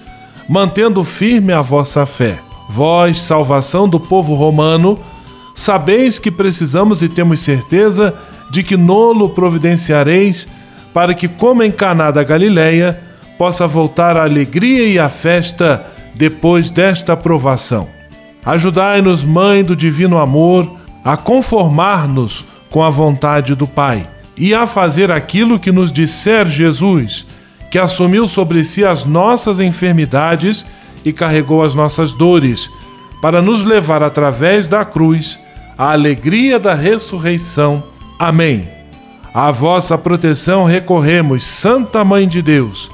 mantendo 0.48 1.02
firme 1.02 1.52
a 1.52 1.62
vossa 1.62 2.04
fé. 2.06 2.38
Vós, 2.68 3.20
salvação 3.20 3.88
do 3.88 3.98
povo 3.98 4.34
romano, 4.34 4.98
sabeis 5.54 6.18
que 6.18 6.30
precisamos 6.30 7.02
e 7.02 7.08
temos 7.08 7.40
certeza 7.40 8.14
de 8.50 8.62
que 8.62 8.76
nolo 8.76 9.30
providenciareis 9.30 10.48
para 10.92 11.14
que, 11.14 11.28
como 11.28 11.62
em 11.62 11.70
Caná 11.70 12.10
da 12.10 12.22
Galileia, 12.22 12.98
possa 13.38 13.66
voltar 13.66 14.16
a 14.16 14.24
alegria 14.24 14.86
e 14.86 14.98
a 14.98 15.08
festa 15.08 15.86
depois 16.14 16.70
desta 16.70 17.16
provação. 17.16 17.88
Ajudai-nos, 18.44 19.24
Mãe 19.24 19.62
do 19.62 19.74
Divino 19.74 20.18
Amor, 20.18 20.70
a 21.04 21.16
conformar-nos 21.16 22.44
com 22.70 22.82
a 22.82 22.90
vontade 22.90 23.54
do 23.54 23.66
Pai 23.66 24.08
e 24.36 24.54
a 24.54 24.66
fazer 24.66 25.12
aquilo 25.12 25.58
que 25.58 25.70
nos 25.70 25.92
disser 25.92 26.46
Jesus, 26.46 27.26
que 27.70 27.78
assumiu 27.78 28.26
sobre 28.26 28.64
si 28.64 28.84
as 28.84 29.04
nossas 29.04 29.60
enfermidades 29.60 30.64
e 31.04 31.12
carregou 31.12 31.62
as 31.64 31.74
nossas 31.74 32.12
dores, 32.12 32.68
para 33.20 33.40
nos 33.40 33.64
levar 33.64 34.02
através 34.02 34.66
da 34.66 34.84
cruz 34.84 35.38
à 35.78 35.92
alegria 35.92 36.58
da 36.58 36.74
ressurreição. 36.74 37.82
Amém. 38.18 38.81
À 39.34 39.50
vossa 39.50 39.96
proteção 39.96 40.64
recorremos, 40.64 41.42
Santa 41.44 42.04
Mãe 42.04 42.28
de 42.28 42.42
Deus. 42.42 42.90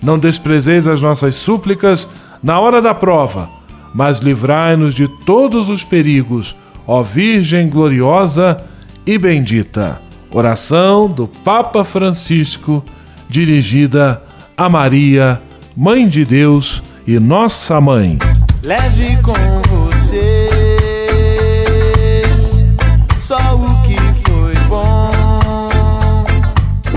Não 0.00 0.18
desprezeis 0.18 0.86
as 0.86 1.00
nossas 1.00 1.34
súplicas 1.34 2.08
na 2.42 2.58
hora 2.60 2.80
da 2.80 2.94
prova, 2.94 3.48
mas 3.94 4.18
livrai-nos 4.18 4.94
de 4.94 5.08
todos 5.08 5.68
os 5.68 5.82
perigos, 5.82 6.56
ó 6.86 7.02
Virgem 7.02 7.68
gloriosa 7.68 8.62
e 9.06 9.18
bendita. 9.18 10.00
Oração 10.30 11.08
do 11.08 11.26
Papa 11.26 11.84
Francisco, 11.84 12.84
dirigida 13.28 14.22
a 14.56 14.68
Maria, 14.68 15.40
Mãe 15.76 16.08
de 16.08 16.24
Deus 16.24 16.82
e 17.06 17.18
Nossa 17.18 17.80
Mãe. 17.80 18.18
Leve 18.62 19.16
com 19.22 19.71